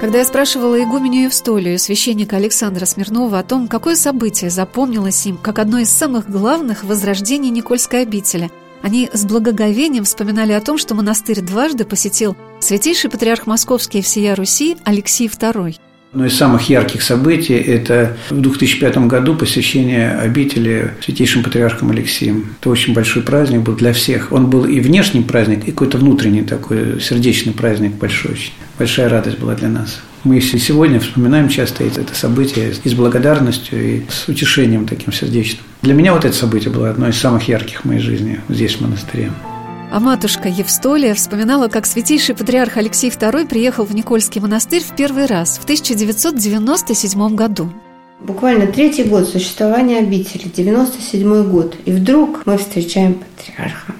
Когда 0.00 0.18
я 0.18 0.24
спрашивала 0.24 0.82
игуменю 0.82 1.24
Евстолию, 1.24 1.78
священника 1.78 2.36
Александра 2.36 2.84
Смирнова, 2.84 3.38
о 3.38 3.42
том, 3.42 3.68
какое 3.68 3.94
событие 3.94 4.50
запомнилось 4.50 5.24
им 5.26 5.38
как 5.38 5.58
одно 5.58 5.78
из 5.78 5.88
самых 5.88 6.28
главных 6.28 6.84
возрождений 6.84 7.50
Никольской 7.50 8.02
обители, 8.02 8.50
они 8.82 9.08
с 9.10 9.24
благоговением 9.24 10.04
вспоминали 10.04 10.52
о 10.52 10.60
том, 10.60 10.76
что 10.76 10.94
монастырь 10.94 11.40
дважды 11.40 11.84
посетил 11.84 12.36
святейший 12.60 13.08
патриарх 13.08 13.46
Московский 13.46 14.00
и 14.00 14.02
всея 14.02 14.34
Руси 14.34 14.76
Алексей 14.84 15.26
II. 15.26 15.76
Одно 16.12 16.26
из 16.26 16.36
самых 16.36 16.68
ярких 16.68 17.00
событий– 17.00 17.54
это 17.54 18.16
в 18.30 18.40
2005 18.40 18.98
году 19.08 19.34
посещение 19.34 20.12
обители 20.12 20.92
святейшим 21.00 21.42
патриархом 21.42 21.90
Алексеем. 21.90 22.54
Это 22.60 22.70
очень 22.70 22.94
большой 22.94 23.22
праздник 23.22 23.62
был 23.62 23.74
для 23.74 23.92
всех. 23.92 24.30
Он 24.32 24.50
был 24.50 24.64
и 24.64 24.80
внешний 24.80 25.22
праздник, 25.22 25.66
и 25.66 25.70
какой-то 25.70 25.98
внутренний 25.98 26.42
такой 26.42 27.00
сердечный 27.00 27.52
праздник 27.52 27.94
большой 27.94 28.32
очень. 28.32 28.52
Большая 28.78 29.08
радость 29.08 29.38
была 29.38 29.54
для 29.54 29.68
нас. 29.68 30.00
Мы 30.24 30.40
сегодня 30.40 30.98
вспоминаем 30.98 31.48
часто 31.48 31.84
это 31.84 32.14
событие 32.14 32.72
и 32.82 32.88
с 32.88 32.94
благодарностью, 32.94 33.98
и 33.98 34.02
с 34.08 34.28
утешением 34.28 34.86
таким 34.86 35.12
сердечным. 35.12 35.64
Для 35.82 35.94
меня 35.94 36.12
вот 36.12 36.24
это 36.24 36.34
событие 36.34 36.72
было 36.72 36.90
одно 36.90 37.08
из 37.08 37.16
самых 37.16 37.46
ярких 37.46 37.82
в 37.82 37.84
моей 37.84 38.00
жизни 38.00 38.40
здесь, 38.48 38.76
в 38.76 38.80
монастыре. 38.80 39.30
А 39.92 40.00
матушка 40.00 40.48
Евстолия 40.48 41.14
вспоминала, 41.14 41.68
как 41.68 41.86
святейший 41.86 42.34
патриарх 42.34 42.76
Алексей 42.78 43.10
II 43.10 43.46
приехал 43.46 43.84
в 43.84 43.94
Никольский 43.94 44.40
монастырь 44.40 44.82
в 44.82 44.96
первый 44.96 45.26
раз 45.26 45.58
в 45.58 45.64
1997 45.64 47.36
году. 47.36 47.70
Буквально 48.20 48.66
третий 48.66 49.04
год 49.04 49.28
существования 49.28 49.98
обители, 49.98 50.48
97 50.48 51.44
год. 51.44 51.76
И 51.84 51.92
вдруг 51.92 52.44
мы 52.44 52.58
встречаем 52.58 53.14
патриарха. 53.36 53.92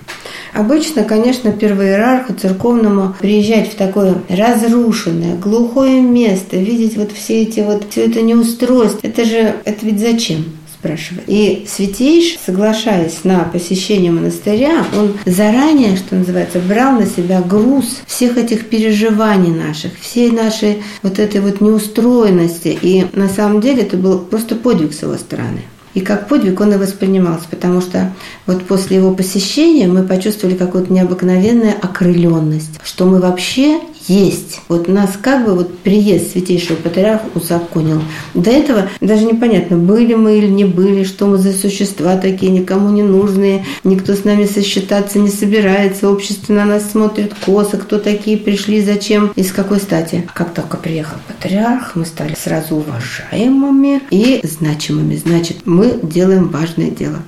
Обычно, 0.55 1.03
конечно, 1.03 1.51
первоиерарху 1.51 2.33
церковному 2.35 3.15
приезжать 3.21 3.73
в 3.73 3.75
такое 3.75 4.15
разрушенное, 4.29 5.37
глухое 5.37 6.01
место, 6.01 6.57
видеть 6.57 6.97
вот 6.97 7.11
все 7.13 7.43
эти 7.43 7.61
вот, 7.61 7.87
все 7.91 8.07
это 8.07 8.23
неустройство, 8.23 9.01
это 9.03 9.25
же, 9.25 9.57
это 9.65 9.85
ведь 9.85 10.01
зачем? 10.01 10.45
спрашивает. 10.85 11.25
И 11.29 11.67
святейший, 11.67 12.39
соглашаясь 12.45 13.25
на 13.25 13.41
посещение 13.45 14.13
монастыря, 14.13 14.85
он 14.97 15.15
заранее, 15.25 15.97
что 15.97 16.15
называется, 16.15 16.61
брал 16.61 17.01
на 17.01 17.07
себя 17.07 17.41
груз 17.41 18.03
всех 18.07 18.37
этих 18.37 18.69
переживаний 18.69 19.51
наших, 19.51 19.99
всей 19.99 20.31
нашей 20.31 20.83
вот 21.03 21.19
этой 21.19 21.41
вот 21.41 21.61
неустроенности. 21.61 22.79
И 22.81 23.07
на 23.15 23.29
самом 23.29 23.61
деле 23.61 23.83
это 23.83 23.97
был 23.97 24.19
просто 24.19 24.57
подвиг 24.57 24.93
с 24.93 25.03
его 25.03 25.15
стороны. 25.15 25.63
И 25.95 26.01
как 26.01 26.29
подвиг 26.29 26.61
он 26.61 26.75
и 26.75 26.77
воспринимался, 26.77 27.47
потому 27.49 27.81
что 27.81 28.13
вот 28.47 28.65
после 28.65 28.97
его 28.97 29.15
посещения 29.15 29.87
мы 29.87 30.03
почувствовали 30.03 30.57
какую-то 30.57 30.93
необыкновенную 30.93 31.75
окрыленность, 31.81 32.81
что 32.83 33.07
мы 33.07 33.21
вообще 33.21 33.81
есть. 34.09 34.61
Вот 34.69 34.89
нас 34.89 35.13
как 35.21 35.45
бы 35.45 35.55
вот 35.55 35.79
приезд 35.79 36.33
святейшего 36.33 36.77
патриарха 36.77 37.27
узаконил. 37.35 38.03
До 38.35 38.51
этого 38.51 38.89
даже 39.01 39.25
непонятно, 39.25 39.77
были 39.77 40.15
мы 40.15 40.39
или 40.39 40.49
не 40.49 40.65
были, 40.65 41.05
что 41.05 41.27
мы 41.27 41.39
за 41.39 41.53
существа 41.53 42.17
такие, 42.17 42.53
никому 42.53 42.91
не 42.91 43.03
нужные, 43.03 43.65
никто 43.85 44.15
с 44.15 44.25
нами 44.25 44.45
сосчитаться 44.47 45.19
не 45.19 45.29
собирается, 45.29 46.11
общество 46.11 46.53
на 46.53 46.65
нас 46.65 46.91
смотрит 46.91 47.33
косо, 47.45 47.77
кто 47.77 47.99
такие 47.99 48.37
пришли, 48.37 48.83
зачем 48.83 49.33
и 49.37 49.43
с 49.43 49.53
какой 49.53 49.79
стати. 49.79 50.29
Как 50.35 50.55
только 50.55 50.77
приехал 50.77 51.17
патриарх, 51.27 51.97
мы 51.97 52.05
стали 52.05 52.35
сразу 52.35 52.77
уважаемыми 52.77 54.03
и 54.11 54.41
значимыми. 54.43 55.17
Значит, 55.17 55.59
мы 55.65 55.99
делаем 56.03 56.49
важное 56.49 56.91
дело. 56.91 57.19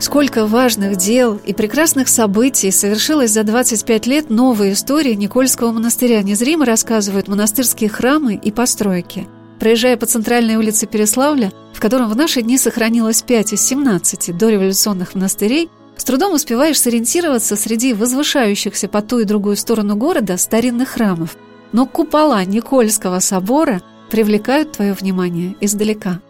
Сколько 0.00 0.46
важных 0.46 0.96
дел 0.96 1.40
и 1.44 1.52
прекрасных 1.52 2.08
событий 2.08 2.70
совершилось 2.70 3.32
за 3.32 3.42
25 3.42 4.06
лет 4.06 4.30
новой 4.30 4.72
истории 4.72 5.14
Никольского 5.14 5.72
монастыря. 5.72 6.22
Незримо 6.22 6.64
рассказывают 6.64 7.26
монастырские 7.26 7.90
храмы 7.90 8.36
и 8.36 8.52
постройки. 8.52 9.26
Проезжая 9.58 9.96
по 9.96 10.06
центральной 10.06 10.54
улице 10.54 10.86
Переславля, 10.86 11.50
в 11.74 11.80
котором 11.80 12.08
в 12.08 12.16
наши 12.16 12.42
дни 12.42 12.58
сохранилось 12.58 13.22
5 13.22 13.54
из 13.54 13.60
17 13.62 14.38
дореволюционных 14.38 15.16
монастырей, 15.16 15.68
с 15.96 16.04
трудом 16.04 16.32
успеваешь 16.32 16.80
сориентироваться 16.80 17.56
среди 17.56 17.92
возвышающихся 17.92 18.86
по 18.86 19.02
ту 19.02 19.18
и 19.18 19.24
другую 19.24 19.56
сторону 19.56 19.96
города 19.96 20.36
старинных 20.36 20.90
храмов. 20.90 21.36
Но 21.72 21.86
купола 21.86 22.44
Никольского 22.44 23.18
собора 23.18 23.82
привлекают 24.10 24.72
твое 24.72 24.92
внимание 24.92 25.56
издалека. 25.60 26.20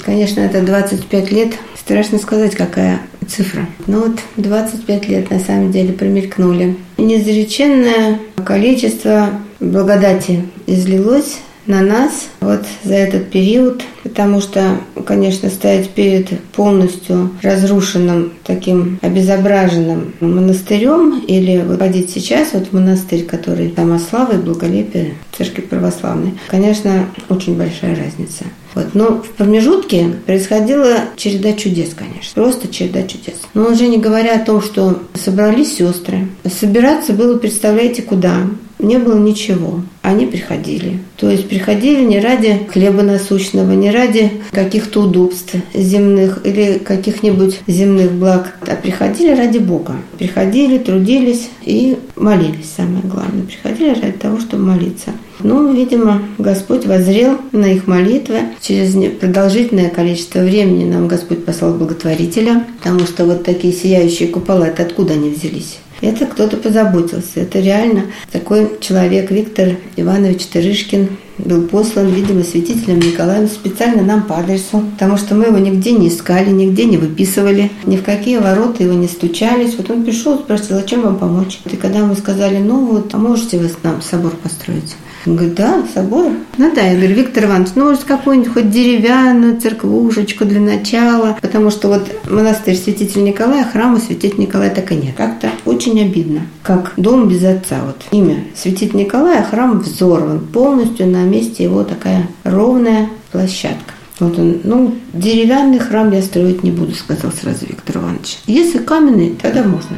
Конечно, 0.00 0.40
это 0.40 0.62
25 0.62 1.32
лет. 1.32 1.52
Страшно 1.78 2.18
сказать, 2.18 2.54
какая 2.54 3.00
цифра. 3.28 3.66
Но 3.86 4.00
вот 4.00 4.18
25 4.36 5.08
лет 5.08 5.30
на 5.30 5.38
самом 5.38 5.72
деле 5.72 5.92
промелькнули. 5.92 6.76
Неизреченное 6.98 8.18
количество 8.44 9.30
благодати 9.60 10.44
излилось 10.66 11.38
на 11.66 11.80
нас 11.80 12.28
вот 12.40 12.62
за 12.82 12.94
этот 12.94 13.30
период, 13.30 13.82
потому 14.02 14.40
что, 14.40 14.78
конечно, 15.06 15.48
стоять 15.48 15.90
перед 15.90 16.40
полностью 16.50 17.30
разрушенным, 17.40 18.32
таким 18.44 18.98
обезображенным 19.00 20.14
монастырем 20.20 21.20
или 21.20 21.58
выходить 21.58 22.10
сейчас 22.10 22.48
вот 22.52 22.68
в 22.68 22.72
монастырь, 22.72 23.24
который 23.24 23.72
сама 23.76 24.00
слава 24.00 24.32
и 24.32 24.38
благолепие 24.38 25.14
церкви 25.36 25.62
православной, 25.62 26.34
конечно, 26.48 27.06
очень 27.28 27.56
большая 27.56 27.96
разница. 27.96 28.44
Вот. 28.74 28.94
Но 28.94 29.22
в 29.22 29.28
промежутке 29.30 30.14
происходила 30.26 30.96
череда 31.16 31.52
чудес, 31.52 31.90
конечно. 31.94 32.32
Просто 32.34 32.68
череда 32.68 33.02
чудес. 33.02 33.36
Но 33.54 33.70
уже 33.70 33.86
не 33.88 33.98
говоря 33.98 34.36
о 34.36 34.44
том, 34.44 34.62
что 34.62 35.02
собрались 35.14 35.76
сестры. 35.76 36.28
Собираться 36.44 37.12
было, 37.12 37.38
представляете, 37.38 38.02
куда? 38.02 38.46
Не 38.78 38.98
было 38.98 39.16
ничего. 39.16 39.82
Они 40.02 40.26
приходили. 40.26 40.98
То 41.16 41.30
есть 41.30 41.48
приходили 41.48 42.02
не 42.04 42.18
ради 42.18 42.66
хлеба 42.72 43.02
насущного, 43.02 43.70
не 43.72 43.92
ради 43.92 44.32
каких-то 44.50 45.02
удобств 45.02 45.54
земных 45.72 46.40
или 46.44 46.78
каких-нибудь 46.78 47.60
земных 47.68 48.10
благ, 48.10 48.56
а 48.66 48.74
приходили 48.74 49.36
ради 49.36 49.58
Бога. 49.58 49.94
Приходили, 50.18 50.78
трудились 50.78 51.48
и 51.62 51.96
молились, 52.16 52.72
самое 52.76 53.04
главное. 53.04 53.44
Приходили 53.44 53.90
ради 53.90 54.18
того, 54.18 54.40
чтобы 54.40 54.64
молиться. 54.64 55.12
Ну, 55.42 55.72
видимо, 55.72 56.22
Господь 56.38 56.86
возрел 56.86 57.38
на 57.52 57.66
их 57.66 57.86
молитвы. 57.86 58.40
Через 58.60 58.94
продолжительное 59.18 59.90
количество 59.90 60.40
времени 60.40 60.90
нам 60.90 61.08
Господь 61.08 61.44
послал 61.44 61.74
благотворителя, 61.74 62.64
потому 62.78 63.00
что 63.00 63.24
вот 63.24 63.44
такие 63.44 63.72
сияющие 63.72 64.28
купола, 64.28 64.64
это 64.66 64.82
откуда 64.82 65.14
они 65.14 65.30
взялись? 65.30 65.78
Это 66.00 66.26
кто-то 66.26 66.56
позаботился. 66.56 67.40
Это 67.40 67.60
реально 67.60 68.06
такой 68.32 68.68
человек, 68.80 69.30
Виктор 69.30 69.76
Иванович 69.96 70.46
Тырышкин, 70.46 71.08
был 71.38 71.62
послан, 71.62 72.08
видимо, 72.08 72.42
святителем 72.42 72.98
Николаем 72.98 73.48
специально 73.48 74.02
нам 74.02 74.24
по 74.24 74.38
адресу, 74.38 74.84
потому 74.92 75.16
что 75.16 75.34
мы 75.34 75.46
его 75.46 75.58
нигде 75.58 75.92
не 75.92 76.08
искали, 76.08 76.50
нигде 76.50 76.84
не 76.84 76.98
выписывали, 76.98 77.70
ни 77.84 77.96
в 77.96 78.02
какие 78.02 78.38
ворота 78.38 78.82
его 78.82 78.94
не 78.94 79.08
стучались. 79.08 79.74
Вот 79.76 79.90
он 79.90 80.04
пришел, 80.04 80.38
спросил, 80.38 80.78
а 80.78 80.82
чем 80.82 81.02
вам 81.02 81.16
помочь? 81.16 81.60
И 81.70 81.76
когда 81.76 82.00
мы 82.00 82.16
сказали, 82.16 82.58
ну 82.58 82.84
вот, 82.84 83.14
а 83.14 83.18
можете 83.18 83.58
вы 83.58 83.70
нам 83.82 84.02
собор 84.02 84.32
построить? 84.36 84.96
Он 85.26 85.36
говорит, 85.36 85.54
да, 85.54 85.82
собор. 85.94 86.32
Ну 86.58 86.74
да, 86.74 86.82
я 86.82 86.96
говорю, 86.96 87.14
Виктор 87.14 87.44
Иванович, 87.44 87.70
ну 87.74 87.86
может 87.86 88.04
какую-нибудь 88.04 88.52
хоть 88.52 88.70
деревянную 88.70 89.60
церквушечку 89.60 90.44
для 90.44 90.60
начала, 90.60 91.38
потому 91.40 91.70
что 91.70 91.88
вот 91.88 92.08
монастырь 92.28 92.76
святителя 92.76 93.22
Николая, 93.22 93.64
храма 93.64 93.98
святителя 93.98 94.42
Николая 94.42 94.70
так 94.70 94.90
и 94.92 94.96
нет. 94.96 95.14
Как-то 95.16 95.50
очень 95.64 96.00
обидно, 96.00 96.42
как 96.62 96.92
дом 96.96 97.28
без 97.28 97.44
отца. 97.44 97.80
Вот 97.84 98.02
имя 98.10 98.44
святителя 98.54 99.00
Николая, 99.00 99.44
храм 99.44 99.80
взорван, 99.80 100.40
полностью 100.40 101.06
на 101.06 101.24
месте 101.24 101.64
его 101.64 101.84
такая 101.84 102.28
ровная 102.44 103.08
площадка. 103.30 103.94
Вот 104.20 104.38
он, 104.38 104.60
ну, 104.64 104.94
деревянный 105.12 105.78
храм 105.78 106.12
я 106.12 106.22
строить 106.22 106.62
не 106.62 106.70
буду, 106.70 106.94
сказал 106.94 107.32
сразу 107.32 107.66
Виктор 107.66 107.96
Иванович. 107.96 108.38
Если 108.46 108.78
каменный, 108.78 109.36
тогда 109.40 109.62
можно. 109.62 109.96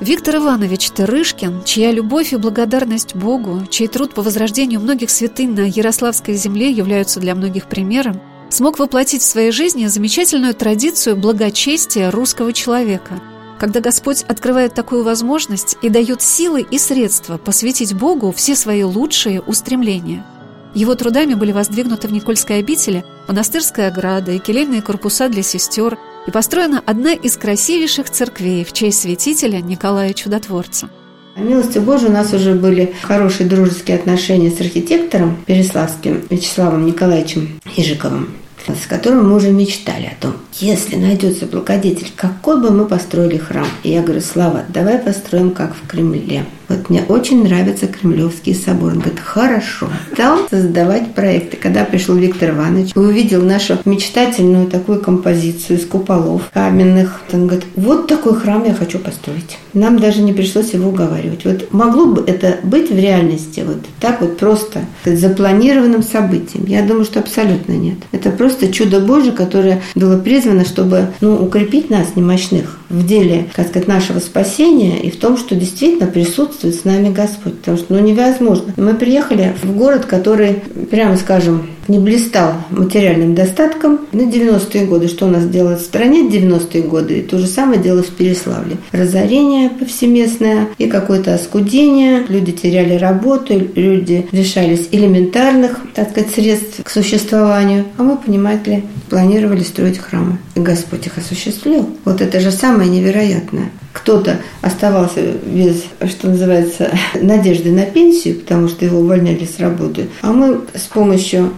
Виктор 0.00 0.36
Иванович 0.36 0.90
Тырышкин, 0.90 1.62
чья 1.64 1.92
любовь 1.92 2.32
и 2.32 2.36
благодарность 2.36 3.14
Богу, 3.14 3.64
чей 3.70 3.86
труд 3.86 4.12
по 4.12 4.22
возрождению 4.22 4.80
многих 4.80 5.08
святынь 5.08 5.54
на 5.54 5.60
Ярославской 5.60 6.34
земле 6.34 6.70
являются 6.70 7.20
для 7.20 7.34
многих 7.34 7.68
примером, 7.68 8.20
смог 8.50 8.80
воплотить 8.80 9.22
в 9.22 9.26
своей 9.26 9.52
жизни 9.52 9.86
замечательную 9.86 10.54
традицию 10.54 11.16
благочестия 11.16 12.10
русского 12.10 12.52
человека, 12.52 13.20
когда 13.58 13.80
Господь 13.80 14.24
открывает 14.24 14.74
такую 14.74 15.04
возможность 15.04 15.76
и 15.80 15.88
дает 15.88 16.22
силы 16.22 16.66
и 16.68 16.78
средства 16.78 17.38
посвятить 17.38 17.94
Богу 17.94 18.32
все 18.32 18.56
свои 18.56 18.82
лучшие 18.82 19.40
устремления. 19.40 20.26
Его 20.74 20.96
трудами 20.96 21.34
были 21.34 21.52
воздвигнуты 21.52 22.08
в 22.08 22.12
Никольской 22.12 22.58
обители 22.58 23.04
монастырская 23.28 23.88
ограда 23.88 24.32
и 24.32 24.40
келейные 24.40 24.82
корпуса 24.82 25.28
для 25.28 25.44
сестер, 25.44 25.96
и 26.26 26.30
построена 26.30 26.82
одна 26.84 27.12
из 27.12 27.36
красивейших 27.36 28.10
церквей 28.10 28.64
в 28.64 28.72
честь 28.72 29.02
святителя 29.02 29.60
Николая 29.60 30.12
Чудотворца. 30.12 30.88
Милости 31.36 31.78
Божией 31.78 32.10
у 32.10 32.12
нас 32.12 32.32
уже 32.32 32.54
были 32.54 32.94
хорошие 33.02 33.48
дружеские 33.48 33.96
отношения 33.96 34.50
с 34.50 34.60
архитектором 34.60 35.36
Переславским 35.46 36.22
Вячеславом 36.30 36.86
Николаевичем 36.86 37.60
Ижиковым 37.76 38.28
с 38.66 38.86
которым 38.86 39.28
мы 39.28 39.36
уже 39.36 39.50
мечтали 39.50 40.06
о 40.06 40.22
том, 40.22 40.36
если 40.54 40.96
найдется 40.96 41.46
благодетель, 41.46 42.10
какой 42.16 42.60
бы 42.60 42.70
мы 42.70 42.86
построили 42.86 43.36
храм. 43.36 43.66
И 43.82 43.90
я 43.90 44.02
говорю, 44.02 44.20
Слава, 44.20 44.62
давай 44.68 44.98
построим 44.98 45.50
как 45.50 45.74
в 45.74 45.86
Кремле. 45.86 46.46
Вот 46.68 46.90
мне 46.90 47.04
очень 47.08 47.44
нравится 47.44 47.86
Кремлевский 47.86 48.54
собор. 48.54 48.92
Он 48.92 48.98
говорит, 48.98 49.20
хорошо. 49.20 49.88
Стал 50.12 50.48
создавать 50.48 51.14
проекты. 51.14 51.56
Когда 51.56 51.84
пришел 51.84 52.14
Виктор 52.14 52.50
Иванович 52.50 52.92
и 52.94 52.98
увидел 52.98 53.42
нашу 53.42 53.78
мечтательную 53.84 54.66
такую 54.66 55.00
композицию 55.00 55.78
из 55.78 55.86
куполов 55.86 56.50
каменных, 56.52 57.20
он 57.32 57.46
говорит, 57.46 57.66
вот 57.76 58.06
такой 58.06 58.34
храм 58.34 58.64
я 58.64 58.74
хочу 58.74 58.98
построить. 58.98 59.58
Нам 59.72 59.98
даже 59.98 60.22
не 60.22 60.32
пришлось 60.32 60.72
его 60.72 60.88
уговаривать. 60.88 61.44
Вот 61.44 61.72
могло 61.72 62.06
бы 62.06 62.24
это 62.26 62.58
быть 62.62 62.90
в 62.90 62.98
реальности 62.98 63.62
вот 63.66 63.78
так 64.00 64.20
вот 64.20 64.38
просто, 64.38 64.84
запланированным 65.04 66.02
событием? 66.02 66.64
Я 66.66 66.82
думаю, 66.82 67.04
что 67.04 67.20
абсолютно 67.20 67.72
нет. 67.72 67.98
Это 68.12 68.30
просто 68.30 68.72
чудо 68.72 69.00
Божие, 69.00 69.32
которое 69.32 69.82
было 69.94 70.18
призвано, 70.18 70.64
чтобы 70.64 71.08
ну, 71.20 71.36
укрепить 71.36 71.90
нас, 71.90 72.16
немощных, 72.16 72.78
в 72.88 73.06
деле, 73.06 73.48
как 73.54 73.68
сказать, 73.68 73.88
нашего 73.88 74.20
спасения 74.20 75.00
и 75.00 75.10
в 75.10 75.16
том, 75.16 75.36
что 75.36 75.54
действительно 75.54 76.06
присутствует 76.06 76.53
с 76.62 76.84
нами 76.84 77.12
Господь. 77.12 77.58
Потому 77.58 77.76
что 77.76 77.94
ну, 77.94 78.00
невозможно. 78.00 78.72
Мы 78.76 78.94
приехали 78.94 79.54
в 79.62 79.76
город, 79.76 80.04
который, 80.06 80.62
прямо 80.90 81.16
скажем, 81.16 81.68
не 81.88 81.98
блистал 81.98 82.54
материальным 82.70 83.34
достатком. 83.34 84.00
На 84.12 84.22
90-е 84.22 84.86
годы, 84.86 85.08
что 85.08 85.26
у 85.26 85.30
нас 85.30 85.46
делалось 85.46 85.82
в 85.82 85.84
стране 85.84 86.22
в 86.22 86.32
90-е 86.32 86.82
годы, 86.82 87.22
то 87.22 87.38
же 87.38 87.46
самое 87.46 87.80
делалось 87.80 88.06
в 88.06 88.14
Переславле. 88.14 88.76
Разорение 88.92 89.70
повсеместное 89.70 90.68
и 90.78 90.86
какое-то 90.86 91.34
оскудение. 91.34 92.24
Люди 92.28 92.52
теряли 92.52 92.94
работу, 92.94 93.54
люди 93.74 94.26
лишались 94.32 94.88
элементарных, 94.92 95.78
так 95.94 96.10
сказать, 96.10 96.30
средств 96.32 96.82
к 96.82 96.90
существованию. 96.90 97.84
А 97.98 98.02
мы, 98.02 98.16
понимаете 98.16 98.70
ли, 98.70 98.84
планировали 99.10 99.62
строить 99.62 99.98
храмы. 99.98 100.38
И 100.54 100.60
Господь 100.60 101.06
их 101.06 101.18
осуществил. 101.18 101.88
Вот 102.04 102.20
это 102.20 102.40
же 102.40 102.50
самое 102.50 102.88
невероятное 102.88 103.70
кто-то 103.94 104.40
оставался 104.60 105.22
без, 105.22 105.84
что 106.10 106.28
называется, 106.28 106.90
надежды 107.14 107.70
на 107.72 107.86
пенсию, 107.86 108.40
потому 108.40 108.68
что 108.68 108.84
его 108.84 108.98
увольняли 108.98 109.46
с 109.46 109.58
работы. 109.60 110.08
А 110.20 110.32
мы 110.32 110.62
с 110.74 110.82
помощью 110.82 111.54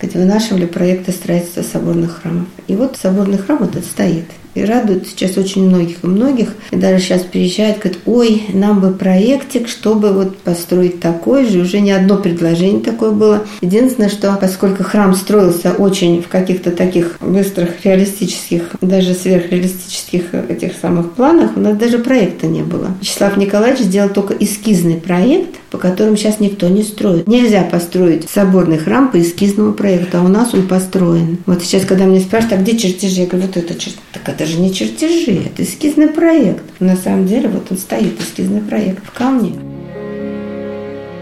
Божией 0.00 0.18
вынашивали 0.18 0.66
проекты 0.66 1.12
строительства 1.12 1.62
соборных 1.62 2.20
храмов. 2.20 2.46
И 2.68 2.76
вот 2.76 2.96
соборный 3.00 3.38
храм 3.38 3.62
этот 3.62 3.84
стоит 3.84 4.26
и 4.56 4.64
радует 4.64 5.06
сейчас 5.06 5.36
очень 5.36 5.68
многих 5.68 6.02
и 6.02 6.06
многих. 6.06 6.48
И 6.70 6.76
даже 6.76 7.02
сейчас 7.02 7.22
приезжают, 7.22 7.78
говорят, 7.78 8.00
ой, 8.06 8.42
нам 8.54 8.80
бы 8.80 8.90
проектик, 8.92 9.68
чтобы 9.68 10.12
вот 10.12 10.38
построить 10.38 10.98
такой 10.98 11.46
же. 11.46 11.60
Уже 11.60 11.80
не 11.80 11.92
одно 11.92 12.16
предложение 12.16 12.80
такое 12.80 13.10
было. 13.10 13.44
Единственное, 13.60 14.08
что 14.08 14.36
поскольку 14.40 14.82
храм 14.82 15.14
строился 15.14 15.72
очень 15.72 16.22
в 16.22 16.28
каких-то 16.28 16.70
таких 16.70 17.18
быстрых, 17.20 17.84
реалистических, 17.84 18.76
даже 18.80 19.14
сверхреалистических 19.14 20.34
этих 20.48 20.72
самых 20.80 21.12
планах, 21.12 21.56
у 21.56 21.60
нас 21.60 21.76
даже 21.76 21.98
проекта 21.98 22.46
не 22.46 22.62
было. 22.62 22.88
Вячеслав 23.00 23.36
Николаевич 23.36 23.80
сделал 23.80 24.08
только 24.08 24.32
эскизный 24.32 24.96
проект, 24.96 25.56
по 25.70 25.76
которым 25.76 26.16
сейчас 26.16 26.40
никто 26.40 26.68
не 26.68 26.82
строит. 26.82 27.28
Нельзя 27.28 27.62
построить 27.62 28.28
соборный 28.30 28.78
храм 28.78 29.10
по 29.10 29.20
эскизному 29.20 29.74
проекту, 29.74 29.85
а 30.12 30.22
у 30.22 30.28
нас 30.28 30.54
он 30.54 30.66
построен. 30.66 31.38
Вот 31.46 31.62
сейчас, 31.62 31.84
когда 31.84 32.04
мне 32.04 32.20
спрашивают, 32.20 32.60
а 32.60 32.62
где 32.62 32.76
чертежи? 32.76 33.20
Я 33.20 33.26
говорю, 33.26 33.46
вот 33.46 33.56
это 33.56 33.74
чертежи. 33.74 33.96
Так 34.12 34.28
это 34.28 34.46
же 34.46 34.58
не 34.58 34.72
чертежи, 34.72 35.42
это 35.46 35.62
эскизный 35.62 36.08
проект. 36.08 36.64
На 36.80 36.96
самом 36.96 37.26
деле 37.26 37.48
вот 37.48 37.66
он 37.70 37.78
стоит, 37.78 38.20
эскизный 38.20 38.60
проект 38.60 39.04
в 39.06 39.12
камне. 39.12 39.52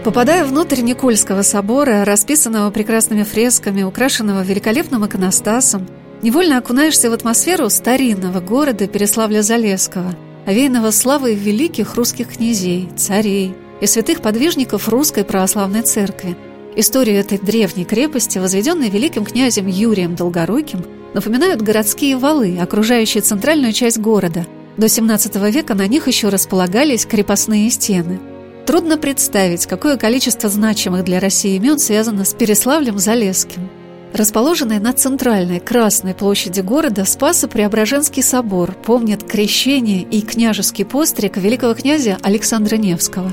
Попадая 0.03 0.45
внутрь 0.45 0.81
Никольского 0.81 1.41
собора, 1.41 2.05
расписанного 2.05 2.69
прекрасными 2.69 3.23
фресками, 3.23 3.81
украшенного 3.81 4.43
великолепным 4.43 5.05
иконостасом, 5.05 5.87
невольно 6.21 6.59
окунаешься 6.59 7.09
в 7.09 7.13
атмосферу 7.13 7.69
старинного 7.69 8.39
города 8.39 8.85
Переславля-Залесского, 8.85 10.15
овеянного 10.45 10.91
славой 10.91 11.33
великих 11.33 11.95
русских 11.95 12.33
князей, 12.33 12.89
царей 12.95 13.55
и 13.81 13.87
святых 13.87 14.21
подвижников 14.21 14.89
Русской 14.89 15.23
Православной 15.23 15.81
Церкви. 15.81 16.37
Историю 16.77 17.19
этой 17.19 17.37
древней 17.37 17.85
крепости, 17.85 18.37
возведенной 18.37 18.89
великим 18.89 19.23
князем 19.23 19.65
Юрием 19.67 20.15
Долгоруким, 20.15 20.83
напоминают 21.13 21.61
городские 21.61 22.17
валы, 22.17 22.57
окружающие 22.59 23.21
центральную 23.21 23.71
часть 23.71 23.97
города. 23.97 24.45
До 24.75 24.87
XVII 24.87 25.51
века 25.51 25.73
на 25.73 25.87
них 25.87 26.07
еще 26.07 26.27
располагались 26.27 27.05
крепостные 27.05 27.69
стены. 27.69 28.19
Трудно 28.65 28.97
представить, 28.97 29.67
какое 29.67 29.95
количество 29.95 30.49
значимых 30.49 31.05
для 31.05 31.21
России 31.21 31.55
имен 31.55 31.79
связано 31.79 32.25
с 32.25 32.33
Переславлем-Залесским. 32.33 33.69
Расположенный 34.11 34.79
на 34.79 34.91
центральной 34.91 35.61
Красной 35.61 36.13
площади 36.13 36.59
города 36.59 37.05
Спасо-Преображенский 37.05 38.23
собор 38.23 38.73
помнит 38.73 39.23
крещение 39.23 40.01
и 40.01 40.21
княжеский 40.21 40.83
постриг 40.83 41.37
великого 41.37 41.73
князя 41.73 42.17
Александра 42.21 42.75
Невского. 42.75 43.31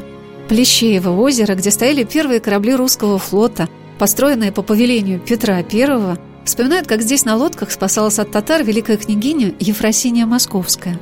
Плещеево 0.48 1.10
озеро, 1.20 1.54
где 1.54 1.70
стояли 1.70 2.04
первые 2.04 2.40
корабли 2.40 2.74
русского 2.74 3.18
флота, 3.18 3.68
построенные 3.98 4.52
по 4.52 4.62
повелению 4.62 5.20
Петра 5.20 5.56
I, 5.56 6.16
Вспоминают, 6.44 6.88
как 6.88 7.02
здесь 7.02 7.24
на 7.24 7.36
лодках 7.36 7.70
спасалась 7.70 8.18
от 8.18 8.32
татар 8.32 8.64
великая 8.64 8.96
княгиня 8.96 9.54
Ефросиния 9.60 10.26
Московская. 10.26 10.98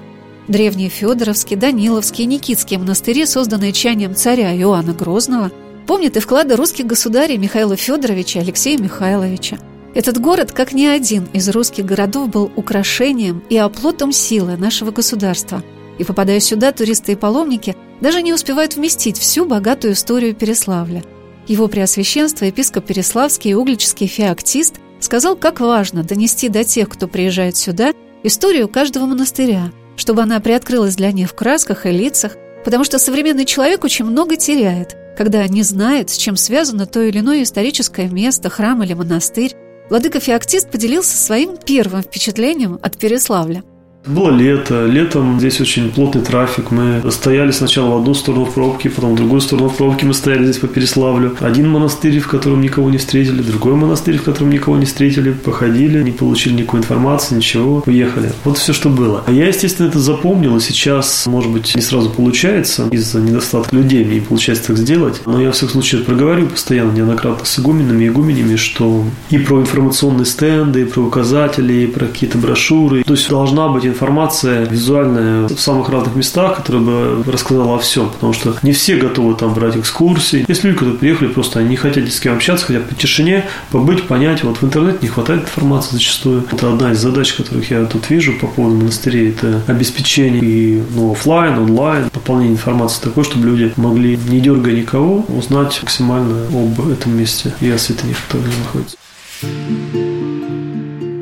Древние 0.49 0.91
Федоровские, 0.91 1.59
Даниловские 1.59 2.27
Никитские 2.27 2.79
монастыри, 2.79 3.25
созданные 3.25 3.73
чаянием 3.73 4.15
царя 4.15 4.55
Иоанна 4.55 4.93
Грозного, 4.93 5.51
помнят 5.87 6.17
и 6.17 6.21
вклады 6.21 6.57
русских 6.57 6.87
государей 6.87 7.39
Михаила 7.39 7.77
Федоровича 7.77 8.41
и 8.41 8.43
Алексея 8.43 8.79
Михайловича. 8.79 9.59
Этот 9.95 10.21
город, 10.21 10.53
как 10.53 10.73
ни 10.73 10.85
один 10.85 11.25
из 11.33 11.49
русских 11.49 11.85
городов, 11.85 12.29
был 12.29 12.53
украшением 12.55 13.43
и 13.49 13.57
оплотом 13.57 14.13
силы 14.13 14.57
нашего 14.57 14.91
государства. 14.91 15.65
И 15.99 16.05
попадая 16.05 16.41
сюда, 16.41 16.73
туристы 16.73 17.13
и 17.13 17.17
паломники 17.17 17.77
даже 18.01 18.23
не 18.23 18.33
успевают 18.33 18.77
вместить 18.77 19.19
всю 19.19 19.45
богатую 19.45 19.95
историю 19.95 20.35
Переславля. 20.35 21.05
Его 21.47 21.69
преосвященство, 21.69 22.45
епископ 22.45 22.87
Переславский 22.87 23.53
и 23.53 23.55
углический 23.55 24.07
феоктист– 24.07 24.77
сказал, 25.01 25.37
как 25.37 25.61
важно 25.61 26.05
донести 26.05 26.49
до 26.49 26.65
тех, 26.65 26.89
кто 26.89 27.09
приезжает 27.09 27.57
сюда, 27.57 27.93
историю 28.23 28.69
каждого 28.69 29.07
монастыря, 29.07 29.73
чтобы 29.97 30.23
она 30.23 30.41
приоткрылась 30.41 30.97
для 30.97 31.11
них 31.13 31.31
в 31.31 31.35
красках 31.35 31.87
и 31.87 31.91
лицах, 31.91 32.37
потому 32.65 32.85
что 32.85 32.99
современный 32.99 33.47
человек 33.47 33.85
очень 33.85 34.05
много 34.05 34.37
теряет, 34.37 34.97
когда 35.17 35.47
не 35.49 35.63
знает, 35.63 36.11
с 36.11 36.17
чем 36.17 36.37
связано 36.37 36.87
то 36.87 37.03
или 37.03 37.19
иное 37.19 37.43
историческое 37.43 38.09
место, 38.09 38.51
храм 38.51 38.83
или 38.83 38.95
монастырь. 38.95 39.55
Владыка 39.89 40.21
Феоктист 40.21 40.71
поделился 40.71 41.17
своим 41.17 41.57
первым 41.57 42.03
впечатлением 42.03 42.79
от 42.81 42.97
Переславля. 42.97 43.65
Было 44.07 44.31
лето. 44.31 44.87
Летом 44.87 45.39
здесь 45.39 45.61
очень 45.61 45.91
плотный 45.91 46.23
трафик. 46.23 46.71
Мы 46.71 47.03
стояли 47.11 47.51
сначала 47.51 47.97
в 47.97 48.01
одну 48.01 48.15
сторону 48.15 48.47
в 48.47 48.55
пробке, 48.55 48.89
потом 48.89 49.13
в 49.13 49.17
другую 49.17 49.43
сторону 49.43 49.69
в 49.69 49.77
пробке. 49.77 50.07
Мы 50.07 50.15
стояли 50.15 50.45
здесь 50.45 50.57
по 50.57 50.69
Переславлю. 50.69 51.37
Один 51.41 51.69
монастырь, 51.69 52.19
в 52.19 52.27
котором 52.27 52.63
никого 52.63 52.89
не 52.89 52.97
встретили, 52.97 53.43
другой 53.43 53.75
монастырь, 53.75 54.17
в 54.17 54.23
котором 54.23 54.51
никого 54.51 54.79
не 54.79 54.87
встретили. 54.87 55.33
Походили, 55.33 56.03
не 56.03 56.13
получили 56.13 56.55
никакой 56.55 56.81
информации, 56.81 57.35
ничего. 57.35 57.83
Уехали. 57.85 58.33
Вот 58.45 58.57
все, 58.57 58.73
что 58.73 58.89
было. 58.89 59.23
А 59.27 59.33
я, 59.33 59.49
естественно, 59.49 59.89
это 59.89 59.99
запомнил. 59.99 60.57
И 60.57 60.61
сейчас, 60.61 61.27
может 61.27 61.53
быть, 61.53 61.75
не 61.75 61.83
сразу 61.83 62.09
получается. 62.09 62.89
Из-за 62.91 63.21
недостатка 63.21 63.77
людей 63.77 64.03
мне 64.05 64.15
не 64.15 64.21
получается 64.21 64.69
так 64.69 64.79
сделать. 64.79 65.21
Но 65.27 65.43
я, 65.43 65.51
в 65.51 65.55
всяком 65.55 65.73
случае, 65.73 66.05
проговорю 66.05 66.47
постоянно, 66.47 66.93
неоднократно 66.93 67.45
с 67.45 67.59
игуменами 67.59 68.05
и 68.05 68.09
игуменями, 68.09 68.57
что 68.57 69.05
и 69.29 69.37
про 69.37 69.61
информационные 69.61 70.25
стенды, 70.25 70.83
и 70.83 70.85
про 70.85 71.03
указатели, 71.03 71.83
и 71.83 71.87
про 71.87 72.07
какие-то 72.07 72.39
брошюры. 72.39 73.03
То 73.05 73.13
есть 73.13 73.29
должна 73.29 73.69
быть 73.69 73.90
информация 73.91 74.65
визуальная 74.65 75.49
в 75.49 75.61
самых 75.61 75.89
разных 75.89 76.17
местах, 76.17 76.57
которая 76.57 76.83
бы 76.83 77.23
рассказала 77.31 77.75
о 77.75 77.79
всем, 77.79 78.11
потому 78.11 78.33
что 78.33 78.55
не 78.63 78.73
все 78.73 78.97
готовы 78.97 79.35
там 79.35 79.55
брать 79.55 79.77
экскурсии. 79.77 80.45
Есть 80.49 80.65
люди, 80.65 80.77
которые 80.77 80.99
приехали, 80.99 81.29
просто 81.29 81.61
они 81.61 81.71
не 81.71 81.77
хотят 81.77 82.09
с 82.11 82.21
кем 82.21 82.35
общаться, 82.35 82.67
хотят 82.67 82.89
по 82.89 82.95
тишине, 82.95 83.45
побыть, 83.71 84.07
понять. 84.07 84.43
Вот 84.45 84.59
в 84.59 84.65
интернете 84.65 84.99
не 85.03 85.09
хватает 85.09 85.43
информации 85.43 85.93
зачастую. 85.93 86.45
Это 86.51 86.73
одна 86.73 86.93
из 86.93 86.99
задач, 86.99 87.33
которых 87.33 87.71
я 87.71 87.85
тут 87.85 88.09
вижу 88.11 88.33
по 88.35 88.47
поводу 88.47 88.77
монастырей, 88.77 89.31
это 89.31 89.63
обеспечение 89.67 90.43
и 90.43 90.83
ну, 90.95 91.13
офлайн, 91.13 91.59
онлайн, 91.59 92.11
пополнение 92.11 92.55
информации 92.55 93.03
такой, 93.03 93.25
чтобы 93.25 93.47
люди 93.47 93.73
могли, 93.77 94.17
не 94.17 94.41
дергая 94.41 94.75
никого, 94.75 95.25
узнать 95.29 95.79
максимально 95.83 96.47
об 96.47 96.91
этом 96.91 97.17
месте 97.17 97.53
и 97.61 97.71
о 97.71 97.79
святынях, 97.79 98.17
которые 98.29 98.53
находятся. 98.59 98.97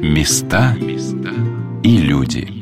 Места 0.03 0.77
и 1.83 1.97
люди. 1.99 2.58